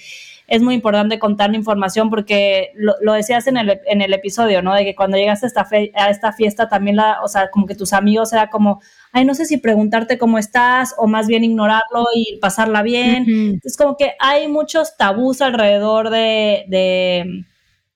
[0.46, 4.74] es muy importante contar la información porque lo, decías en el, en el, episodio, ¿no?
[4.74, 7.74] De que cuando llegas a esta, a esta fiesta también, la, o sea, como que
[7.74, 8.80] tus amigos era como,
[9.12, 13.59] ay, no sé si preguntarte cómo estás o más bien ignorarlo y pasarla bien.
[13.64, 17.44] Es como que hay muchos tabús alrededor de, de,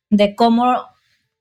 [0.08, 0.86] de cómo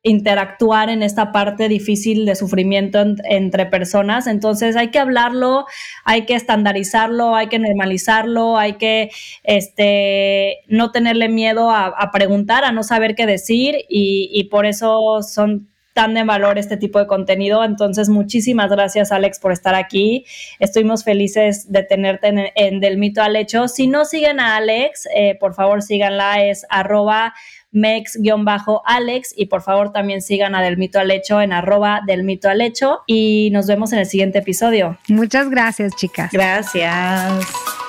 [0.03, 4.27] interactuar en esta parte difícil de sufrimiento entre personas.
[4.27, 5.65] Entonces hay que hablarlo,
[6.05, 9.09] hay que estandarizarlo, hay que normalizarlo, hay que
[9.43, 15.67] este, no tenerle miedo a, preguntar, a no saber qué decir y, por eso son
[15.93, 17.63] tan de valor este tipo de contenido.
[17.63, 20.25] Entonces, muchísimas gracias, Alex, por estar aquí.
[20.59, 23.67] Estuvimos felices de tenerte en, Del Mito al Hecho.
[23.67, 27.33] Si no siguen a Alex, eh, por favor síganla, es arroba
[27.79, 32.49] mex-alex y por favor también sigan a Del Mito al Hecho en arroba del Mito
[32.49, 34.97] al Hecho y nos vemos en el siguiente episodio.
[35.07, 36.31] Muchas gracias, chicas.
[36.31, 37.86] Gracias.